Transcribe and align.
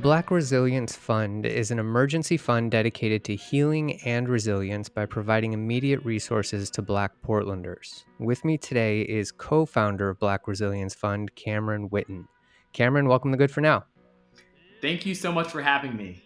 Black 0.00 0.30
Resilience 0.30 0.96
Fund 0.96 1.44
is 1.44 1.70
an 1.70 1.78
emergency 1.78 2.38
fund 2.38 2.70
dedicated 2.70 3.22
to 3.24 3.36
healing 3.36 4.00
and 4.00 4.30
resilience 4.30 4.88
by 4.88 5.04
providing 5.04 5.52
immediate 5.52 6.02
resources 6.06 6.70
to 6.70 6.80
Black 6.80 7.12
Portlanders. 7.22 8.04
With 8.18 8.42
me 8.42 8.56
today 8.56 9.02
is 9.02 9.30
co 9.30 9.66
founder 9.66 10.08
of 10.08 10.18
Black 10.18 10.48
Resilience 10.48 10.94
Fund, 10.94 11.34
Cameron 11.34 11.90
Whitten. 11.90 12.26
Cameron, 12.72 13.08
welcome 13.08 13.30
to 13.30 13.36
Good 13.36 13.50
for 13.50 13.60
Now. 13.60 13.84
Thank 14.80 15.04
you 15.04 15.14
so 15.14 15.32
much 15.32 15.48
for 15.48 15.60
having 15.60 15.94
me. 15.94 16.24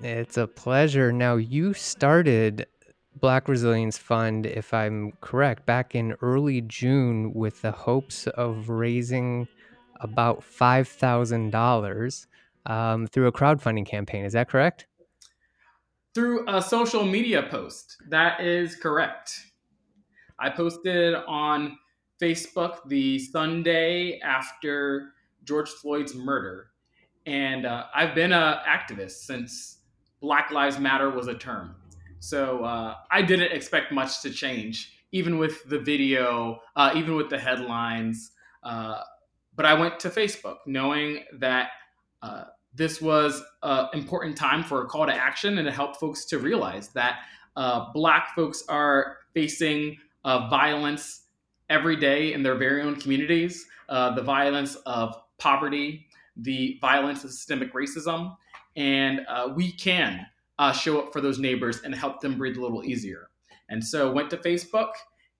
It's 0.00 0.38
a 0.38 0.46
pleasure. 0.46 1.12
Now, 1.12 1.36
you 1.36 1.74
started 1.74 2.66
Black 3.20 3.48
Resilience 3.48 3.98
Fund, 3.98 4.46
if 4.46 4.72
I'm 4.72 5.12
correct, 5.20 5.66
back 5.66 5.94
in 5.94 6.12
early 6.22 6.62
June 6.62 7.34
with 7.34 7.60
the 7.60 7.72
hopes 7.72 8.28
of 8.28 8.70
raising 8.70 9.46
about 10.00 10.40
$5,000 10.40 12.26
um, 12.66 13.06
through 13.06 13.26
a 13.26 13.32
crowdfunding 13.32 13.86
campaign. 13.86 14.24
Is 14.24 14.32
that 14.32 14.48
correct? 14.48 14.86
Through 16.14 16.48
a 16.48 16.62
social 16.62 17.04
media 17.04 17.42
post. 17.50 17.96
That 18.08 18.40
is 18.40 18.76
correct. 18.76 19.46
I 20.38 20.50
posted 20.50 21.14
on 21.26 21.76
Facebook 22.20 22.88
the 22.88 23.18
Sunday 23.18 24.20
after 24.20 25.12
George 25.44 25.68
Floyd's 25.68 26.14
murder. 26.14 26.68
And 27.26 27.66
uh, 27.66 27.84
I've 27.94 28.14
been 28.14 28.32
an 28.32 28.58
activist 28.66 29.24
since 29.24 29.78
Black 30.20 30.50
Lives 30.50 30.78
Matter 30.78 31.10
was 31.10 31.28
a 31.28 31.34
term. 31.34 31.76
So 32.20 32.64
uh, 32.64 32.94
I 33.10 33.22
didn't 33.22 33.52
expect 33.52 33.92
much 33.92 34.22
to 34.22 34.30
change, 34.30 34.98
even 35.12 35.38
with 35.38 35.64
the 35.68 35.78
video, 35.78 36.60
uh, 36.76 36.92
even 36.94 37.16
with 37.16 37.28
the 37.28 37.38
headlines. 37.38 38.32
Uh, 38.62 39.00
but 39.56 39.66
I 39.66 39.74
went 39.74 40.00
to 40.00 40.10
Facebook 40.10 40.56
knowing 40.66 41.24
that 41.38 41.68
uh, 42.22 42.44
this 42.74 43.00
was 43.00 43.42
an 43.62 43.88
important 43.92 44.36
time 44.36 44.64
for 44.64 44.82
a 44.82 44.86
call 44.86 45.06
to 45.06 45.14
action 45.14 45.58
and 45.58 45.66
to 45.66 45.72
help 45.72 45.96
folks 45.96 46.24
to 46.26 46.38
realize 46.38 46.88
that 46.88 47.20
uh, 47.56 47.92
Black 47.92 48.34
folks 48.34 48.64
are 48.68 49.18
facing 49.32 49.96
uh, 50.24 50.48
violence 50.48 51.22
every 51.70 51.96
day 51.96 52.32
in 52.32 52.42
their 52.42 52.56
very 52.56 52.82
own 52.82 52.96
communities, 52.96 53.66
uh, 53.88 54.14
the 54.14 54.22
violence 54.22 54.74
of 54.86 55.14
poverty, 55.38 56.06
the 56.36 56.78
violence 56.80 57.24
of 57.24 57.30
systemic 57.30 57.72
racism, 57.72 58.36
and 58.76 59.20
uh, 59.28 59.52
we 59.54 59.70
can 59.72 60.26
uh, 60.58 60.72
show 60.72 61.00
up 61.00 61.12
for 61.12 61.20
those 61.20 61.38
neighbors 61.38 61.80
and 61.82 61.94
help 61.94 62.20
them 62.20 62.36
breathe 62.36 62.56
a 62.56 62.60
little 62.60 62.84
easier. 62.84 63.28
And 63.68 63.84
so 63.84 64.10
went 64.12 64.30
to 64.30 64.36
Facebook, 64.36 64.90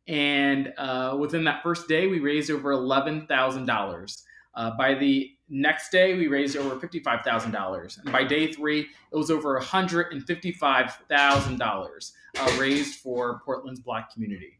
and 0.06 0.72
uh, 0.78 1.16
within 1.18 1.44
that 1.44 1.62
first 1.62 1.88
day, 1.88 2.06
we 2.06 2.20
raised 2.20 2.50
over 2.50 2.72
eleven 2.72 3.26
thousand 3.26 3.66
dollars. 3.66 4.22
by 4.54 4.94
the 4.94 5.30
Next 5.48 5.90
day, 5.90 6.14
we 6.14 6.26
raised 6.26 6.56
over 6.56 6.74
$55,000. 6.76 8.02
And 8.02 8.12
by 8.12 8.24
day 8.24 8.52
three, 8.52 8.88
it 9.12 9.16
was 9.16 9.30
over 9.30 9.60
$155,000 9.60 12.12
uh, 12.38 12.56
raised 12.58 12.98
for 13.00 13.40
Portland's 13.44 13.80
Black 13.80 14.10
community. 14.12 14.58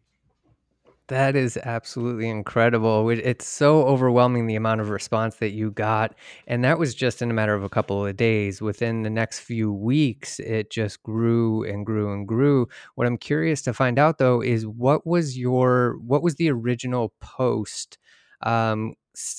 That 1.09 1.37
is 1.37 1.59
absolutely 1.59 2.31
incredible. 2.31 3.11
It's 3.11 3.47
so 3.47 3.83
overwhelming 3.83 4.47
the 4.47 4.57
amount 4.57 4.81
of 4.81 4.89
response 4.89 5.37
that 5.37 5.51
you 5.51 5.71
got. 5.71 6.15
And 6.47 6.65
that 6.65 6.79
was 6.79 6.95
just 6.95 7.21
in 7.21 7.31
a 7.31 7.35
matter 7.35 7.53
of 7.53 7.63
a 7.63 7.69
couple 7.69 8.07
of 8.07 8.17
days. 8.17 8.63
Within 8.63 9.03
the 9.03 9.11
next 9.11 9.41
few 9.41 9.71
weeks, 9.71 10.41
it 10.41 10.71
just 10.71 11.03
grew 11.03 11.63
and 11.65 11.85
grew 11.85 12.15
and 12.15 12.27
grew. 12.27 12.69
What 12.95 13.07
I'm 13.07 13.19
curious 13.19 13.61
to 13.63 13.75
find 13.75 13.99
out 13.99 14.17
though 14.17 14.41
is 14.41 14.67
what 14.67 15.07
was 15.07 15.37
your 15.37 15.99
what 15.99 16.23
was 16.23 16.37
the 16.37 16.51
original 16.51 17.13
post 17.21 17.99
um, 18.41 18.95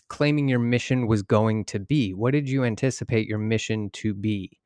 claiming 0.10 0.48
your 0.48 0.60
mission 0.60 1.08
was 1.08 1.22
going 1.22 1.66
to 1.66 1.80
be? 1.80 2.14
What 2.14 2.32
did 2.32 2.50
you 2.50 2.64
anticipate 2.64 3.28
your 3.28 3.40
mission 3.40 3.90
to 3.92 4.14
be? 4.14 4.60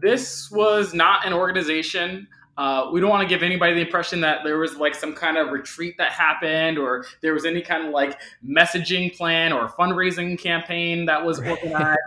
This 0.00 0.50
was 0.50 0.94
not 0.94 1.26
an 1.26 1.32
organization. 1.32 2.26
Uh, 2.58 2.90
we 2.92 3.00
don't 3.00 3.08
want 3.08 3.22
to 3.22 3.28
give 3.28 3.42
anybody 3.42 3.74
the 3.74 3.80
impression 3.80 4.20
that 4.20 4.40
there 4.44 4.58
was 4.58 4.76
like 4.76 4.94
some 4.94 5.14
kind 5.14 5.38
of 5.38 5.50
retreat 5.50 5.94
that 5.96 6.12
happened 6.12 6.76
or 6.76 7.04
there 7.22 7.32
was 7.32 7.46
any 7.46 7.62
kind 7.62 7.86
of 7.86 7.92
like 7.92 8.20
messaging 8.46 9.16
plan 9.16 9.52
or 9.52 9.68
fundraising 9.68 10.38
campaign 10.38 11.06
that 11.06 11.24
was 11.24 11.38
organized. 11.38 11.98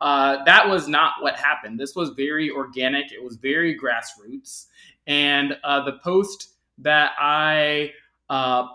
uh, 0.00 0.44
that 0.44 0.68
was 0.68 0.86
not 0.86 1.14
what 1.20 1.36
happened. 1.36 1.80
This 1.80 1.94
was 1.94 2.10
very 2.10 2.50
organic, 2.50 3.10
it 3.10 3.22
was 3.22 3.36
very 3.36 3.78
grassroots. 3.78 4.66
And 5.06 5.56
uh, 5.64 5.84
the 5.84 5.98
post 6.04 6.50
that 6.78 7.12
I 7.18 7.92
uh, 8.28 8.66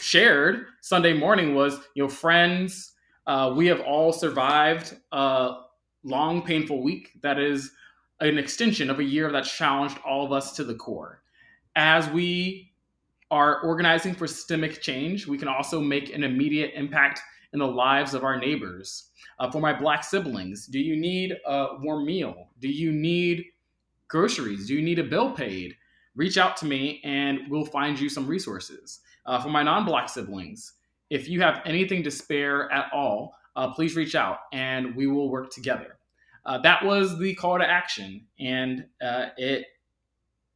shared 0.00 0.66
Sunday 0.80 1.12
morning 1.12 1.54
was, 1.54 1.78
you 1.94 2.02
know, 2.02 2.08
friends, 2.08 2.92
uh, 3.26 3.52
we 3.54 3.66
have 3.66 3.80
all 3.80 4.12
survived 4.12 4.96
a 5.12 5.56
long, 6.02 6.42
painful 6.42 6.82
week 6.82 7.12
that 7.22 7.38
is 7.38 7.72
an 8.20 8.38
extension 8.38 8.90
of 8.90 8.98
a 8.98 9.04
year 9.04 9.30
that's 9.30 9.54
challenged 9.54 9.98
all 10.04 10.24
of 10.24 10.32
us 10.32 10.56
to 10.56 10.64
the 10.64 10.74
core. 10.74 11.22
As 11.76 12.08
we 12.10 12.72
are 13.30 13.60
organizing 13.60 14.14
for 14.14 14.26
systemic 14.26 14.80
change, 14.80 15.26
we 15.26 15.38
can 15.38 15.48
also 15.48 15.80
make 15.80 16.12
an 16.14 16.24
immediate 16.24 16.72
impact 16.74 17.20
in 17.52 17.58
the 17.58 17.66
lives 17.66 18.14
of 18.14 18.24
our 18.24 18.38
neighbors. 18.38 19.10
Uh, 19.38 19.50
for 19.50 19.60
my 19.60 19.72
black 19.72 20.02
siblings, 20.02 20.66
do 20.66 20.80
you 20.80 20.96
need 20.96 21.34
a 21.46 21.76
warm 21.80 22.06
meal? 22.06 22.48
Do 22.60 22.68
you 22.68 22.92
need 22.92 23.44
groceries? 24.08 24.66
Do 24.66 24.74
you 24.74 24.82
need 24.82 24.98
a 24.98 25.04
bill 25.04 25.32
paid? 25.32 25.74
Reach 26.16 26.38
out 26.38 26.56
to 26.58 26.66
me 26.66 27.00
and 27.04 27.40
we'll 27.48 27.64
find 27.64 27.98
you 28.00 28.08
some 28.08 28.26
resources. 28.26 29.00
Uh, 29.28 29.38
for 29.38 29.50
my 29.50 29.62
non 29.62 29.84
black 29.84 30.08
siblings, 30.08 30.72
if 31.10 31.28
you 31.28 31.40
have 31.42 31.60
anything 31.66 32.02
to 32.02 32.10
spare 32.10 32.72
at 32.72 32.90
all, 32.92 33.34
uh, 33.56 33.70
please 33.72 33.94
reach 33.94 34.14
out 34.14 34.38
and 34.52 34.96
we 34.96 35.06
will 35.06 35.30
work 35.30 35.52
together. 35.52 35.98
Uh, 36.46 36.58
that 36.58 36.82
was 36.82 37.18
the 37.18 37.34
call 37.34 37.58
to 37.58 37.68
action. 37.68 38.24
And 38.40 38.86
uh, 39.02 39.26
it 39.36 39.66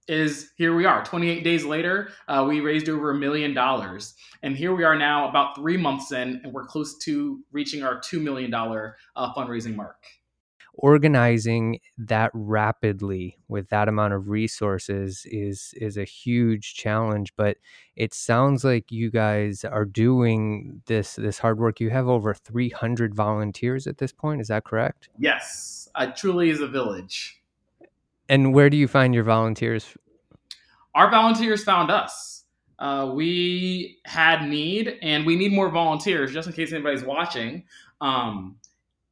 is 0.09 0.51
here 0.57 0.75
we 0.75 0.85
are 0.85 1.05
28 1.05 1.45
days 1.45 1.65
later 1.65 2.11
uh, 2.27 2.45
we 2.47 2.59
raised 2.59 2.89
over 2.89 3.13
a 3.13 3.15
million 3.15 3.55
dollars 3.55 4.15
and 4.43 4.57
here 4.57 4.75
we 4.75 4.83
are 4.83 4.97
now 4.97 5.29
about 5.29 5.55
three 5.55 5.77
months 5.77 6.11
in 6.11 6.41
and 6.43 6.53
we're 6.53 6.65
close 6.65 6.99
to 6.99 7.39
reaching 7.53 7.85
our 7.85 8.01
$2 8.01 8.21
million 8.21 8.53
uh, 8.53 9.33
fundraising 9.33 9.77
mark 9.77 10.05
organizing 10.83 11.79
that 11.97 12.31
rapidly 12.35 13.39
with 13.49 13.69
that 13.69 13.89
amount 13.89 14.13
of 14.13 14.29
resources 14.29 15.25
is 15.31 15.73
is 15.77 15.97
a 15.97 16.05
huge 16.05 16.75
challenge 16.75 17.33
but 17.37 17.57
it 17.95 18.13
sounds 18.13 18.65
like 18.65 18.91
you 18.91 19.11
guys 19.11 19.65
are 19.65 19.85
doing 19.85 20.83
this 20.87 21.15
this 21.15 21.39
hard 21.39 21.59
work. 21.59 21.81
You 21.81 21.91
have 21.91 22.09
over 22.09 22.35
300 22.35 23.15
volunteers 23.15 23.87
at 23.87 23.99
this 23.99 24.13
point 24.13 24.41
is 24.41 24.49
that 24.49 24.65
correct? 24.65 25.09
Yes 25.19 25.83
it 25.99 26.17
truly 26.17 26.51
is 26.51 26.61
a 26.61 26.67
village. 26.67 27.41
And 28.29 28.55
where 28.55 28.71
do 28.71 28.77
you 28.77 28.89
find 28.89 29.15
your 29.15 29.25
volunteers? 29.25 29.97
Our 30.95 31.11
volunteers 31.11 31.65
found 31.65 31.91
us. 31.91 32.45
Uh, 32.79 33.13
we 33.15 33.99
had 34.05 34.49
need 34.49 34.99
and 35.03 35.25
we 35.25 35.37
need 35.37 35.53
more 35.53 35.69
volunteers 35.69 36.33
just 36.33 36.49
in 36.49 36.55
case 36.55 36.73
anybody's 36.73 37.05
watching. 37.05 37.65
Um, 38.01 38.57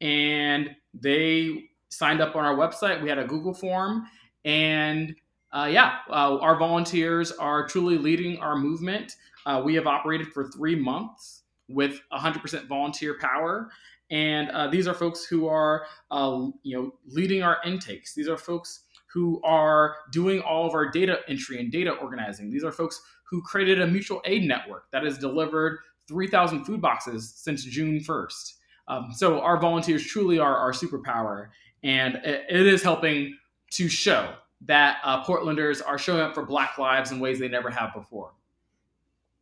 and 0.01 0.75
they 0.93 1.65
signed 1.89 2.21
up 2.21 2.35
on 2.35 2.45
our 2.45 2.55
website. 2.55 3.01
We 3.01 3.09
had 3.09 3.17
a 3.17 3.25
Google 3.25 3.53
form, 3.53 4.07
and 4.45 5.15
uh, 5.51 5.69
yeah, 5.71 5.97
uh, 6.09 6.37
our 6.39 6.57
volunteers 6.57 7.31
are 7.31 7.67
truly 7.67 7.97
leading 7.97 8.37
our 8.37 8.55
movement. 8.55 9.15
Uh, 9.45 9.61
we 9.63 9.75
have 9.75 9.87
operated 9.87 10.27
for 10.33 10.49
three 10.49 10.75
months 10.75 11.43
with 11.67 11.99
100% 12.13 12.67
volunteer 12.67 13.17
power, 13.19 13.69
and 14.09 14.49
uh, 14.51 14.67
these 14.67 14.87
are 14.87 14.93
folks 14.93 15.25
who 15.25 15.47
are, 15.47 15.85
uh, 16.11 16.47
you 16.63 16.77
know, 16.77 16.93
leading 17.07 17.43
our 17.43 17.57
intakes. 17.65 18.13
These 18.13 18.27
are 18.27 18.37
folks 18.37 18.81
who 19.13 19.41
are 19.43 19.95
doing 20.11 20.41
all 20.41 20.65
of 20.65 20.73
our 20.73 20.89
data 20.89 21.19
entry 21.27 21.59
and 21.59 21.71
data 21.71 21.91
organizing. 21.91 22.49
These 22.49 22.63
are 22.63 22.71
folks 22.71 23.01
who 23.29 23.41
created 23.41 23.81
a 23.81 23.87
mutual 23.87 24.21
aid 24.25 24.43
network 24.43 24.91
that 24.91 25.03
has 25.03 25.17
delivered 25.17 25.79
3,000 26.07 26.65
food 26.65 26.81
boxes 26.81 27.33
since 27.35 27.63
June 27.63 27.99
1st. 27.99 28.53
Um, 28.91 29.11
so 29.13 29.39
our 29.39 29.57
volunteers 29.57 30.05
truly 30.05 30.37
are 30.37 30.57
our 30.57 30.73
superpower, 30.73 31.47
and 31.81 32.15
it, 32.15 32.45
it 32.49 32.67
is 32.67 32.83
helping 32.83 33.37
to 33.71 33.87
show 33.87 34.33
that 34.65 34.97
uh, 35.03 35.23
Portlanders 35.23 35.81
are 35.85 35.97
showing 35.97 36.19
up 36.19 36.35
for 36.35 36.45
Black 36.45 36.77
lives 36.77 37.11
in 37.11 37.21
ways 37.21 37.39
they 37.39 37.47
never 37.47 37.69
have 37.69 37.93
before. 37.93 38.33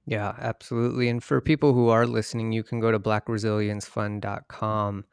Yeah, 0.06 0.36
absolutely. 0.40 1.10
And 1.10 1.24
for 1.24 1.42
people 1.42 1.74
who 1.74 1.90
are 1.90 2.06
listening, 2.06 2.52
you 2.52 2.62
can 2.64 2.80
go 2.80 2.92
to 2.92 3.00
blackresiliencefund.com 3.00 5.06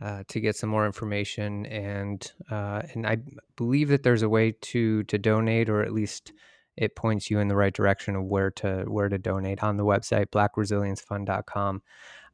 uh, 0.00 0.22
to 0.28 0.40
get 0.40 0.54
some 0.56 0.70
more 0.70 0.86
information. 0.86 1.66
And 1.66 2.32
uh, 2.50 2.82
and 2.92 3.04
I 3.06 3.18
believe 3.56 3.88
that 3.88 4.04
there's 4.04 4.22
a 4.22 4.28
way 4.28 4.52
to 4.60 5.02
to 5.04 5.18
donate, 5.18 5.68
or 5.68 5.82
at 5.82 5.92
least 5.92 6.32
it 6.76 6.96
points 6.96 7.30
you 7.30 7.38
in 7.38 7.48
the 7.48 7.56
right 7.56 7.74
direction 7.74 8.16
of 8.16 8.24
where 8.24 8.50
to 8.50 8.84
where 8.88 9.08
to 9.08 9.18
donate 9.18 9.62
on 9.62 9.76
the 9.76 9.84
website 9.84 10.26
blackresiliencefund.com. 10.26 11.82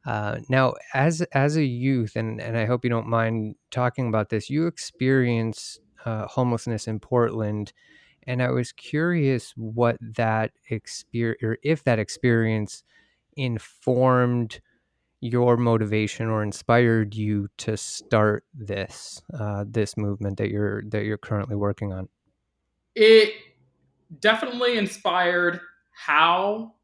Uh, 0.07 0.39
now, 0.49 0.75
as 0.95 1.23
as 1.33 1.57
a 1.57 1.65
youth, 1.65 2.17
and 2.17 2.41
and 2.41 2.57
I 2.57 2.65
hope 2.65 2.85
you 2.85 2.91
don't 2.91 3.09
mind 3.09 3.57
talking 3.71 4.09
about 4.09 4.31
this, 4.31 4.49
you 4.49 4.67
experienced 4.67 5.81
uh, 6.05 6.27
homelessness 6.27 6.87
in 6.87 7.01
Portland, 7.01 7.73
and 8.27 8.43
I 8.43 8.51
was 8.51 8.73
curious 8.73 9.53
what 9.57 9.97
that 10.01 10.53
experience, 10.71 11.43
or 11.43 11.59
if 11.63 11.85
that 11.85 11.99
experience, 11.99 12.85
informed 13.37 14.61
your 15.21 15.57
motivation 15.57 16.29
or 16.29 16.43
inspired 16.43 17.15
you 17.15 17.49
to 17.59 17.77
start 17.77 18.45
this 18.55 19.21
uh, 19.39 19.65
this 19.67 19.97
movement 19.97 20.39
that 20.39 20.49
you're 20.49 20.83
that 20.85 21.05
you're 21.05 21.19
currently 21.19 21.57
working 21.57 21.93
on? 21.93 22.09
It 22.95 23.35
definitely 24.21 24.79
inspired 24.79 25.61
how 25.93 26.75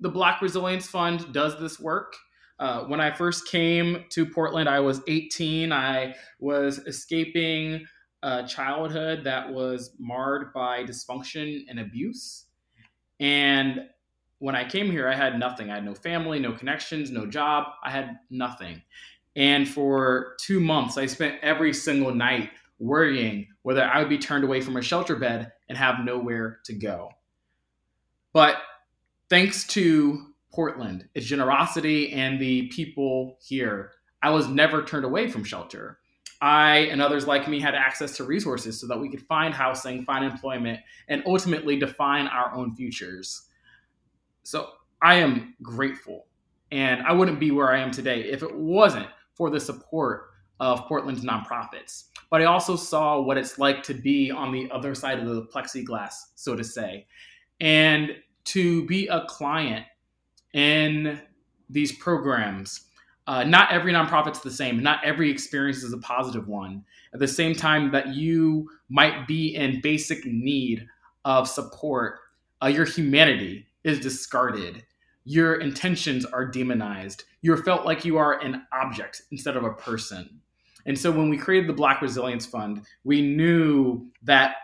the 0.00 0.08
Black 0.08 0.42
Resilience 0.42 0.88
Fund 0.88 1.32
does 1.32 1.58
this 1.60 1.78
work. 1.78 2.14
Uh, 2.62 2.84
when 2.84 3.00
I 3.00 3.10
first 3.10 3.48
came 3.48 4.04
to 4.10 4.24
Portland, 4.24 4.68
I 4.68 4.78
was 4.78 5.00
18. 5.08 5.72
I 5.72 6.14
was 6.38 6.78
escaping 6.86 7.84
a 8.22 8.46
childhood 8.46 9.24
that 9.24 9.52
was 9.52 9.96
marred 9.98 10.52
by 10.52 10.84
dysfunction 10.84 11.64
and 11.68 11.80
abuse. 11.80 12.44
And 13.18 13.88
when 14.38 14.54
I 14.54 14.64
came 14.64 14.92
here, 14.92 15.08
I 15.08 15.16
had 15.16 15.40
nothing. 15.40 15.72
I 15.72 15.74
had 15.74 15.84
no 15.84 15.96
family, 15.96 16.38
no 16.38 16.52
connections, 16.52 17.10
no 17.10 17.26
job. 17.26 17.64
I 17.82 17.90
had 17.90 18.20
nothing. 18.30 18.80
And 19.34 19.68
for 19.68 20.36
two 20.38 20.60
months, 20.60 20.96
I 20.96 21.06
spent 21.06 21.40
every 21.42 21.74
single 21.74 22.14
night 22.14 22.50
worrying 22.78 23.48
whether 23.62 23.82
I 23.82 23.98
would 23.98 24.08
be 24.08 24.18
turned 24.18 24.44
away 24.44 24.60
from 24.60 24.76
a 24.76 24.82
shelter 24.82 25.16
bed 25.16 25.50
and 25.68 25.76
have 25.76 26.04
nowhere 26.04 26.60
to 26.66 26.74
go. 26.74 27.10
But 28.32 28.58
thanks 29.28 29.66
to 29.68 30.31
Portland, 30.52 31.08
its 31.14 31.26
generosity, 31.26 32.12
and 32.12 32.40
the 32.40 32.68
people 32.68 33.38
here, 33.42 33.92
I 34.22 34.30
was 34.30 34.48
never 34.48 34.82
turned 34.82 35.04
away 35.04 35.28
from 35.28 35.44
shelter. 35.44 35.98
I 36.40 36.88
and 36.90 37.00
others 37.00 37.26
like 37.26 37.48
me 37.48 37.60
had 37.60 37.74
access 37.74 38.16
to 38.16 38.24
resources 38.24 38.80
so 38.80 38.86
that 38.88 38.98
we 38.98 39.08
could 39.08 39.22
find 39.22 39.54
housing, 39.54 40.04
find 40.04 40.24
employment, 40.24 40.80
and 41.08 41.22
ultimately 41.24 41.78
define 41.78 42.26
our 42.26 42.52
own 42.52 42.74
futures. 42.74 43.48
So 44.42 44.70
I 45.00 45.14
am 45.14 45.54
grateful. 45.62 46.26
And 46.72 47.02
I 47.02 47.12
wouldn't 47.12 47.38
be 47.38 47.50
where 47.50 47.72
I 47.72 47.80
am 47.80 47.90
today 47.90 48.24
if 48.24 48.42
it 48.42 48.54
wasn't 48.54 49.06
for 49.34 49.50
the 49.50 49.60
support 49.60 50.30
of 50.58 50.86
Portland's 50.86 51.24
nonprofits. 51.24 52.04
But 52.30 52.40
I 52.40 52.46
also 52.46 52.76
saw 52.76 53.20
what 53.20 53.36
it's 53.36 53.58
like 53.58 53.82
to 53.84 53.94
be 53.94 54.30
on 54.30 54.52
the 54.52 54.70
other 54.70 54.94
side 54.94 55.18
of 55.18 55.26
the 55.26 55.42
plexiglass, 55.42 56.14
so 56.34 56.56
to 56.56 56.64
say, 56.64 57.06
and 57.60 58.16
to 58.44 58.86
be 58.86 59.06
a 59.08 59.24
client 59.26 59.84
in 60.52 61.20
these 61.70 61.92
programs. 61.92 62.82
Uh, 63.26 63.44
not 63.44 63.70
every 63.70 63.92
nonprofit's 63.92 64.40
the 64.40 64.50
same. 64.50 64.82
Not 64.82 65.04
every 65.04 65.30
experience 65.30 65.82
is 65.82 65.92
a 65.92 65.98
positive 65.98 66.48
one. 66.48 66.84
At 67.14 67.20
the 67.20 67.28
same 67.28 67.54
time 67.54 67.90
that 67.92 68.08
you 68.08 68.68
might 68.88 69.26
be 69.26 69.54
in 69.54 69.80
basic 69.80 70.24
need 70.24 70.86
of 71.24 71.48
support, 71.48 72.18
uh, 72.62 72.66
your 72.66 72.84
humanity 72.84 73.66
is 73.84 74.00
discarded. 74.00 74.84
Your 75.24 75.54
intentions 75.54 76.24
are 76.24 76.44
demonized. 76.44 77.24
You're 77.42 77.62
felt 77.62 77.86
like 77.86 78.04
you 78.04 78.18
are 78.18 78.40
an 78.40 78.66
object 78.72 79.22
instead 79.30 79.56
of 79.56 79.64
a 79.64 79.72
person. 79.72 80.40
And 80.84 80.98
so 80.98 81.12
when 81.12 81.28
we 81.28 81.38
created 81.38 81.68
the 81.68 81.74
Black 81.74 82.02
Resilience 82.02 82.44
Fund, 82.44 82.84
we 83.04 83.22
knew 83.22 84.08
that 84.24 84.56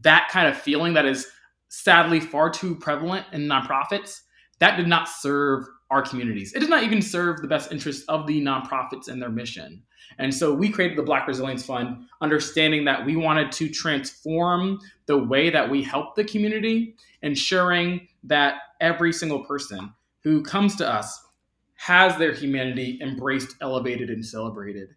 that 0.00 0.28
kind 0.30 0.48
of 0.48 0.56
feeling 0.56 0.94
that 0.94 1.04
is 1.04 1.26
sadly 1.68 2.20
far 2.20 2.50
too 2.50 2.74
prevalent 2.74 3.26
in 3.32 3.42
nonprofits, 3.42 4.22
that 4.62 4.76
did 4.76 4.86
not 4.86 5.08
serve 5.08 5.66
our 5.90 6.02
communities. 6.02 6.52
It 6.52 6.60
did 6.60 6.70
not 6.70 6.84
even 6.84 7.02
serve 7.02 7.42
the 7.42 7.48
best 7.48 7.72
interests 7.72 8.04
of 8.08 8.28
the 8.28 8.40
nonprofits 8.40 9.08
and 9.08 9.20
their 9.20 9.28
mission. 9.28 9.82
And 10.18 10.32
so 10.32 10.54
we 10.54 10.68
created 10.68 10.96
the 10.96 11.02
Black 11.02 11.26
Resilience 11.26 11.66
Fund, 11.66 12.04
understanding 12.20 12.84
that 12.84 13.04
we 13.04 13.16
wanted 13.16 13.50
to 13.50 13.68
transform 13.68 14.78
the 15.06 15.18
way 15.18 15.50
that 15.50 15.68
we 15.68 15.82
help 15.82 16.14
the 16.14 16.22
community, 16.22 16.94
ensuring 17.22 18.06
that 18.22 18.58
every 18.80 19.12
single 19.12 19.44
person 19.44 19.92
who 20.22 20.42
comes 20.44 20.76
to 20.76 20.88
us 20.88 21.26
has 21.74 22.16
their 22.16 22.32
humanity 22.32 23.00
embraced, 23.02 23.56
elevated, 23.60 24.10
and 24.10 24.24
celebrated. 24.24 24.90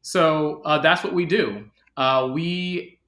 So 0.00 0.62
uh, 0.64 0.78
that's 0.78 1.04
what 1.04 1.12
we 1.12 1.26
do. 1.26 1.66
Uh, 1.98 2.30
we, 2.32 2.98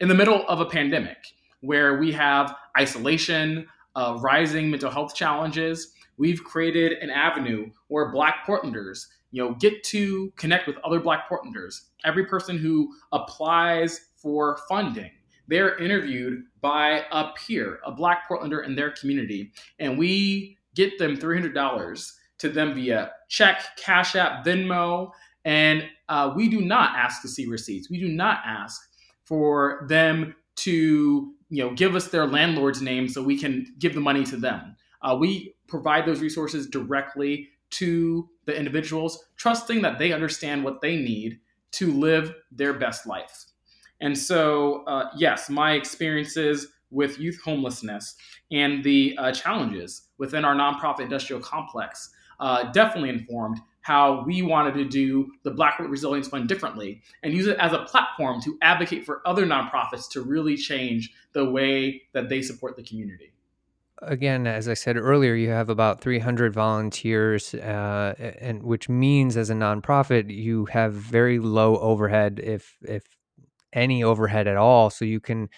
in 0.00 0.08
the 0.08 0.16
middle 0.16 0.44
of 0.48 0.60
a 0.60 0.66
pandemic 0.66 1.18
where 1.60 1.96
we 1.96 2.10
have 2.10 2.56
isolation, 2.76 3.68
uh, 3.96 4.18
rising 4.20 4.70
mental 4.70 4.90
health 4.90 5.14
challenges, 5.14 5.92
we've 6.16 6.42
created 6.44 6.92
an 6.94 7.10
avenue 7.10 7.70
where 7.88 8.10
Black 8.10 8.46
Portlanders, 8.46 9.06
you 9.30 9.42
know, 9.42 9.54
get 9.54 9.82
to 9.84 10.32
connect 10.36 10.66
with 10.66 10.76
other 10.84 11.00
Black 11.00 11.28
Portlanders. 11.28 11.82
Every 12.04 12.26
person 12.26 12.58
who 12.58 12.92
applies 13.12 14.08
for 14.16 14.58
funding, 14.68 15.10
they're 15.48 15.76
interviewed 15.78 16.44
by 16.60 17.04
a 17.12 17.30
peer, 17.36 17.80
a 17.84 17.92
Black 17.92 18.28
Portlander 18.28 18.64
in 18.64 18.74
their 18.74 18.90
community, 18.92 19.52
and 19.78 19.98
we 19.98 20.56
get 20.74 20.98
them 20.98 21.16
three 21.16 21.36
hundred 21.36 21.54
dollars 21.54 22.14
to 22.38 22.48
them 22.48 22.74
via 22.74 23.12
check, 23.28 23.62
Cash 23.76 24.16
App, 24.16 24.44
Venmo, 24.44 25.10
and 25.44 25.84
uh, 26.08 26.32
we 26.34 26.48
do 26.48 26.60
not 26.60 26.96
ask 26.96 27.22
to 27.22 27.28
see 27.28 27.46
receipts. 27.46 27.90
We 27.90 28.00
do 28.00 28.08
not 28.08 28.40
ask 28.46 28.80
for 29.24 29.86
them 29.88 30.34
to 30.56 31.33
you 31.48 31.62
know 31.62 31.74
give 31.74 31.94
us 31.94 32.08
their 32.08 32.26
landlord's 32.26 32.82
name 32.82 33.08
so 33.08 33.22
we 33.22 33.38
can 33.38 33.74
give 33.78 33.94
the 33.94 34.00
money 34.00 34.24
to 34.24 34.36
them. 34.36 34.76
Uh, 35.02 35.16
we 35.18 35.54
provide 35.68 36.06
those 36.06 36.20
resources 36.20 36.66
directly 36.66 37.48
to 37.70 38.28
the 38.46 38.56
individuals, 38.56 39.24
trusting 39.36 39.82
that 39.82 39.98
they 39.98 40.12
understand 40.12 40.64
what 40.64 40.80
they 40.80 40.96
need 40.96 41.40
to 41.72 41.92
live 41.92 42.32
their 42.52 42.72
best 42.72 43.06
life. 43.06 43.46
And 44.00 44.16
so, 44.16 44.84
uh, 44.84 45.10
yes, 45.16 45.50
my 45.50 45.72
experiences 45.72 46.68
with 46.90 47.18
youth 47.18 47.40
homelessness 47.44 48.14
and 48.52 48.84
the 48.84 49.16
uh, 49.18 49.32
challenges 49.32 50.02
within 50.18 50.44
our 50.44 50.54
nonprofit 50.54 51.00
industrial 51.00 51.42
complex 51.42 52.10
uh, 52.40 52.70
definitely 52.72 53.10
informed 53.10 53.60
how 53.84 54.24
we 54.24 54.40
wanted 54.40 54.72
to 54.72 54.84
do 54.86 55.30
the 55.42 55.50
Blackwood 55.50 55.90
Resilience 55.90 56.26
Fund 56.26 56.48
differently 56.48 57.02
and 57.22 57.34
use 57.34 57.46
it 57.46 57.58
as 57.58 57.74
a 57.74 57.80
platform 57.80 58.40
to 58.40 58.56
advocate 58.62 59.04
for 59.04 59.20
other 59.26 59.44
nonprofits 59.44 60.10
to 60.12 60.22
really 60.22 60.56
change 60.56 61.12
the 61.34 61.44
way 61.44 62.00
that 62.14 62.30
they 62.30 62.40
support 62.40 62.76
the 62.76 62.82
community. 62.82 63.34
Again, 64.00 64.46
as 64.46 64.68
I 64.68 64.74
said 64.74 64.96
earlier, 64.96 65.34
you 65.34 65.50
have 65.50 65.68
about 65.68 66.00
300 66.00 66.54
volunteers, 66.54 67.54
uh, 67.54 68.14
and 68.40 68.62
which 68.62 68.88
means 68.88 69.36
as 69.36 69.50
a 69.50 69.54
nonprofit, 69.54 70.34
you 70.34 70.64
have 70.66 70.94
very 70.94 71.38
low 71.38 71.78
overhead, 71.78 72.40
if 72.42 72.76
if 72.82 73.04
any 73.72 74.02
overhead 74.02 74.46
at 74.46 74.56
all. 74.56 74.88
So 74.88 75.04
you 75.04 75.20
can 75.20 75.48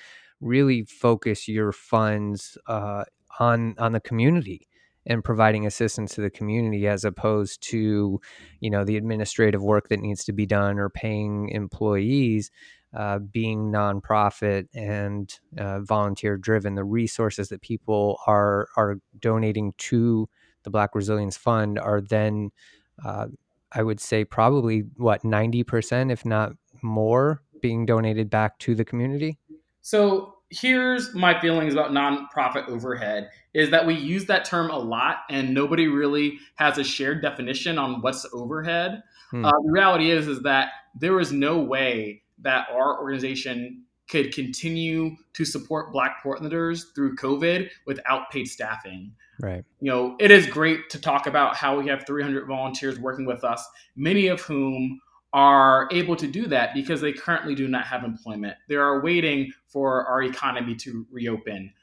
really 0.40 0.82
focus 0.82 1.46
your 1.46 1.70
funds 1.70 2.58
uh, 2.66 3.04
on 3.38 3.76
on 3.78 3.92
the 3.92 4.00
community 4.00 4.68
and 5.06 5.24
providing 5.24 5.66
assistance 5.66 6.14
to 6.14 6.20
the 6.20 6.30
community 6.30 6.86
as 6.86 7.04
opposed 7.04 7.62
to 7.62 8.20
you 8.60 8.70
know 8.70 8.84
the 8.84 8.96
administrative 8.96 9.62
work 9.62 9.88
that 9.88 10.00
needs 10.00 10.24
to 10.24 10.32
be 10.32 10.46
done 10.46 10.78
or 10.78 10.88
paying 10.88 11.48
employees 11.50 12.50
uh, 12.96 13.18
being 13.18 13.70
nonprofit 13.70 14.66
and 14.74 15.38
uh, 15.58 15.80
volunteer 15.80 16.36
driven 16.36 16.74
the 16.74 16.84
resources 16.84 17.48
that 17.48 17.60
people 17.62 18.18
are 18.26 18.68
are 18.76 18.96
donating 19.18 19.72
to 19.78 20.28
the 20.62 20.70
black 20.70 20.94
resilience 20.94 21.36
fund 21.36 21.78
are 21.78 22.00
then 22.00 22.50
uh, 23.04 23.26
i 23.72 23.82
would 23.82 24.00
say 24.00 24.24
probably 24.24 24.80
what 24.96 25.22
90% 25.22 26.10
if 26.10 26.24
not 26.24 26.52
more 26.82 27.42
being 27.60 27.86
donated 27.86 28.30
back 28.30 28.58
to 28.60 28.74
the 28.74 28.84
community? 28.84 29.38
So 29.80 30.35
here's 30.50 31.14
my 31.14 31.38
feelings 31.40 31.72
about 31.72 31.90
nonprofit 31.90 32.68
overhead 32.68 33.30
is 33.54 33.70
that 33.70 33.86
we 33.86 33.94
use 33.94 34.26
that 34.26 34.44
term 34.44 34.70
a 34.70 34.78
lot 34.78 35.18
and 35.28 35.52
nobody 35.52 35.88
really 35.88 36.38
has 36.56 36.78
a 36.78 36.84
shared 36.84 37.22
definition 37.22 37.78
on 37.78 38.00
what's 38.00 38.26
overhead. 38.32 39.02
Hmm. 39.30 39.44
Uh, 39.44 39.52
the 39.64 39.70
reality 39.70 40.10
is 40.10 40.28
is 40.28 40.42
that 40.42 40.68
there 40.98 41.18
is 41.20 41.32
no 41.32 41.58
way 41.58 42.22
that 42.38 42.68
our 42.72 43.00
organization 43.00 43.82
could 44.08 44.32
continue 44.32 45.16
to 45.32 45.44
support 45.44 45.92
Black 45.92 46.22
Portlanders 46.22 46.94
through 46.94 47.16
COVID 47.16 47.68
without 47.86 48.30
paid 48.30 48.46
staffing. 48.46 49.12
Right. 49.40 49.64
You 49.80 49.90
know, 49.90 50.16
it 50.20 50.30
is 50.30 50.46
great 50.46 50.88
to 50.90 51.00
talk 51.00 51.26
about 51.26 51.56
how 51.56 51.78
we 51.78 51.88
have 51.88 52.06
300 52.06 52.46
volunteers 52.46 52.98
working 53.00 53.26
with 53.26 53.42
us, 53.42 53.66
many 53.96 54.28
of 54.28 54.40
whom 54.40 55.00
are 55.36 55.86
able 55.92 56.16
to 56.16 56.26
do 56.26 56.46
that 56.46 56.72
because 56.72 57.02
they 57.02 57.12
currently 57.12 57.54
do 57.54 57.68
not 57.68 57.84
have 57.84 58.04
employment. 58.04 58.56
They 58.70 58.76
are 58.76 59.02
waiting 59.02 59.52
for 59.66 60.06
our 60.06 60.22
economy 60.22 60.74
to 60.76 61.06
reopen. 61.10 61.74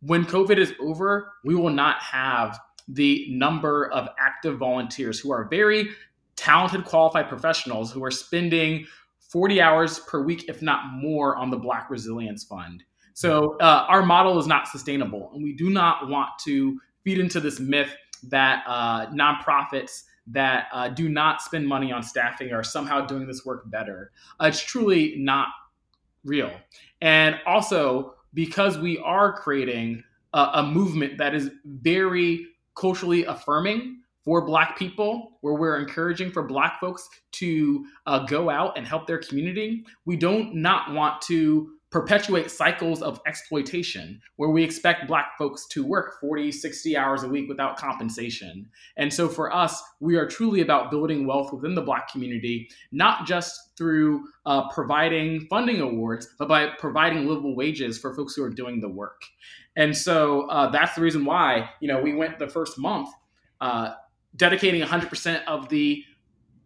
When 0.00 0.24
COVID 0.24 0.58
is 0.58 0.74
over, 0.80 1.30
we 1.44 1.54
will 1.54 1.70
not 1.70 2.02
have 2.02 2.58
the 2.88 3.28
number 3.30 3.88
of 3.92 4.08
active 4.18 4.58
volunteers 4.58 5.20
who 5.20 5.30
are 5.30 5.44
very 5.48 5.90
talented, 6.34 6.84
qualified 6.84 7.28
professionals 7.28 7.92
who 7.92 8.02
are 8.02 8.10
spending 8.10 8.84
40 9.30 9.60
hours 9.60 10.00
per 10.00 10.20
week, 10.20 10.46
if 10.48 10.60
not 10.60 10.92
more, 10.92 11.36
on 11.36 11.50
the 11.50 11.56
Black 11.56 11.90
Resilience 11.90 12.42
Fund. 12.42 12.82
So 13.14 13.56
uh, 13.60 13.86
our 13.88 14.04
model 14.04 14.40
is 14.40 14.48
not 14.48 14.66
sustainable, 14.66 15.30
and 15.34 15.44
we 15.44 15.54
do 15.54 15.70
not 15.70 16.08
want 16.08 16.30
to 16.46 16.80
feed 17.04 17.20
into 17.20 17.38
this 17.38 17.60
myth 17.60 17.94
that 18.24 18.64
uh, 18.66 19.06
nonprofits 19.10 20.02
that 20.30 20.66
uh, 20.72 20.88
do 20.88 21.08
not 21.08 21.40
spend 21.40 21.66
money 21.66 21.90
on 21.92 22.02
staffing 22.02 22.52
are 22.52 22.64
somehow 22.64 23.04
doing 23.04 23.26
this 23.26 23.44
work 23.44 23.70
better. 23.70 24.10
Uh, 24.40 24.46
it's 24.46 24.62
truly 24.62 25.16
not 25.16 25.48
real. 26.24 26.52
And 27.00 27.36
also, 27.46 28.14
because 28.34 28.78
we 28.78 28.98
are 28.98 29.32
creating 29.32 30.04
a, 30.34 30.50
a 30.54 30.62
movement 30.62 31.18
that 31.18 31.34
is 31.34 31.50
very 31.64 32.46
culturally 32.74 33.24
affirming 33.24 34.00
for 34.24 34.44
Black 34.44 34.78
people, 34.78 35.38
where 35.40 35.54
we're 35.54 35.78
encouraging 35.78 36.30
for 36.30 36.42
Black 36.42 36.78
folks 36.80 37.08
to 37.32 37.86
uh, 38.06 38.26
go 38.26 38.50
out 38.50 38.76
and 38.76 38.86
help 38.86 39.06
their 39.06 39.18
community. 39.18 39.84
We 40.04 40.16
don't 40.16 40.56
not 40.56 40.92
want 40.92 41.22
to 41.22 41.70
perpetuate 41.90 42.50
cycles 42.50 43.02
of 43.02 43.20
exploitation 43.26 44.20
where 44.36 44.50
we 44.50 44.62
expect 44.62 45.08
black 45.08 45.38
folks 45.38 45.66
to 45.68 45.84
work 45.84 46.20
40 46.20 46.52
60 46.52 46.96
hours 46.96 47.22
a 47.22 47.28
week 47.28 47.48
without 47.48 47.78
compensation. 47.78 48.68
And 48.96 49.12
so 49.12 49.28
for 49.28 49.54
us 49.54 49.82
we 50.00 50.16
are 50.16 50.26
truly 50.26 50.60
about 50.60 50.90
building 50.90 51.26
wealth 51.26 51.52
within 51.52 51.74
the 51.74 51.82
black 51.82 52.10
community 52.10 52.68
not 52.92 53.26
just 53.26 53.76
through 53.76 54.24
uh, 54.44 54.68
providing 54.68 55.46
funding 55.48 55.80
awards 55.80 56.28
but 56.38 56.48
by 56.48 56.66
providing 56.78 57.26
livable 57.26 57.56
wages 57.56 57.98
for 57.98 58.14
folks 58.14 58.34
who 58.34 58.42
are 58.42 58.50
doing 58.50 58.80
the 58.80 58.88
work. 58.88 59.22
And 59.76 59.96
so 59.96 60.42
uh, 60.48 60.70
that's 60.70 60.94
the 60.94 61.00
reason 61.00 61.24
why 61.24 61.70
you 61.80 61.88
know 61.88 62.00
we 62.00 62.14
went 62.14 62.38
the 62.38 62.48
first 62.48 62.78
month 62.78 63.08
uh, 63.60 63.94
dedicating 64.36 64.82
100% 64.82 65.44
of 65.46 65.68
the 65.68 66.04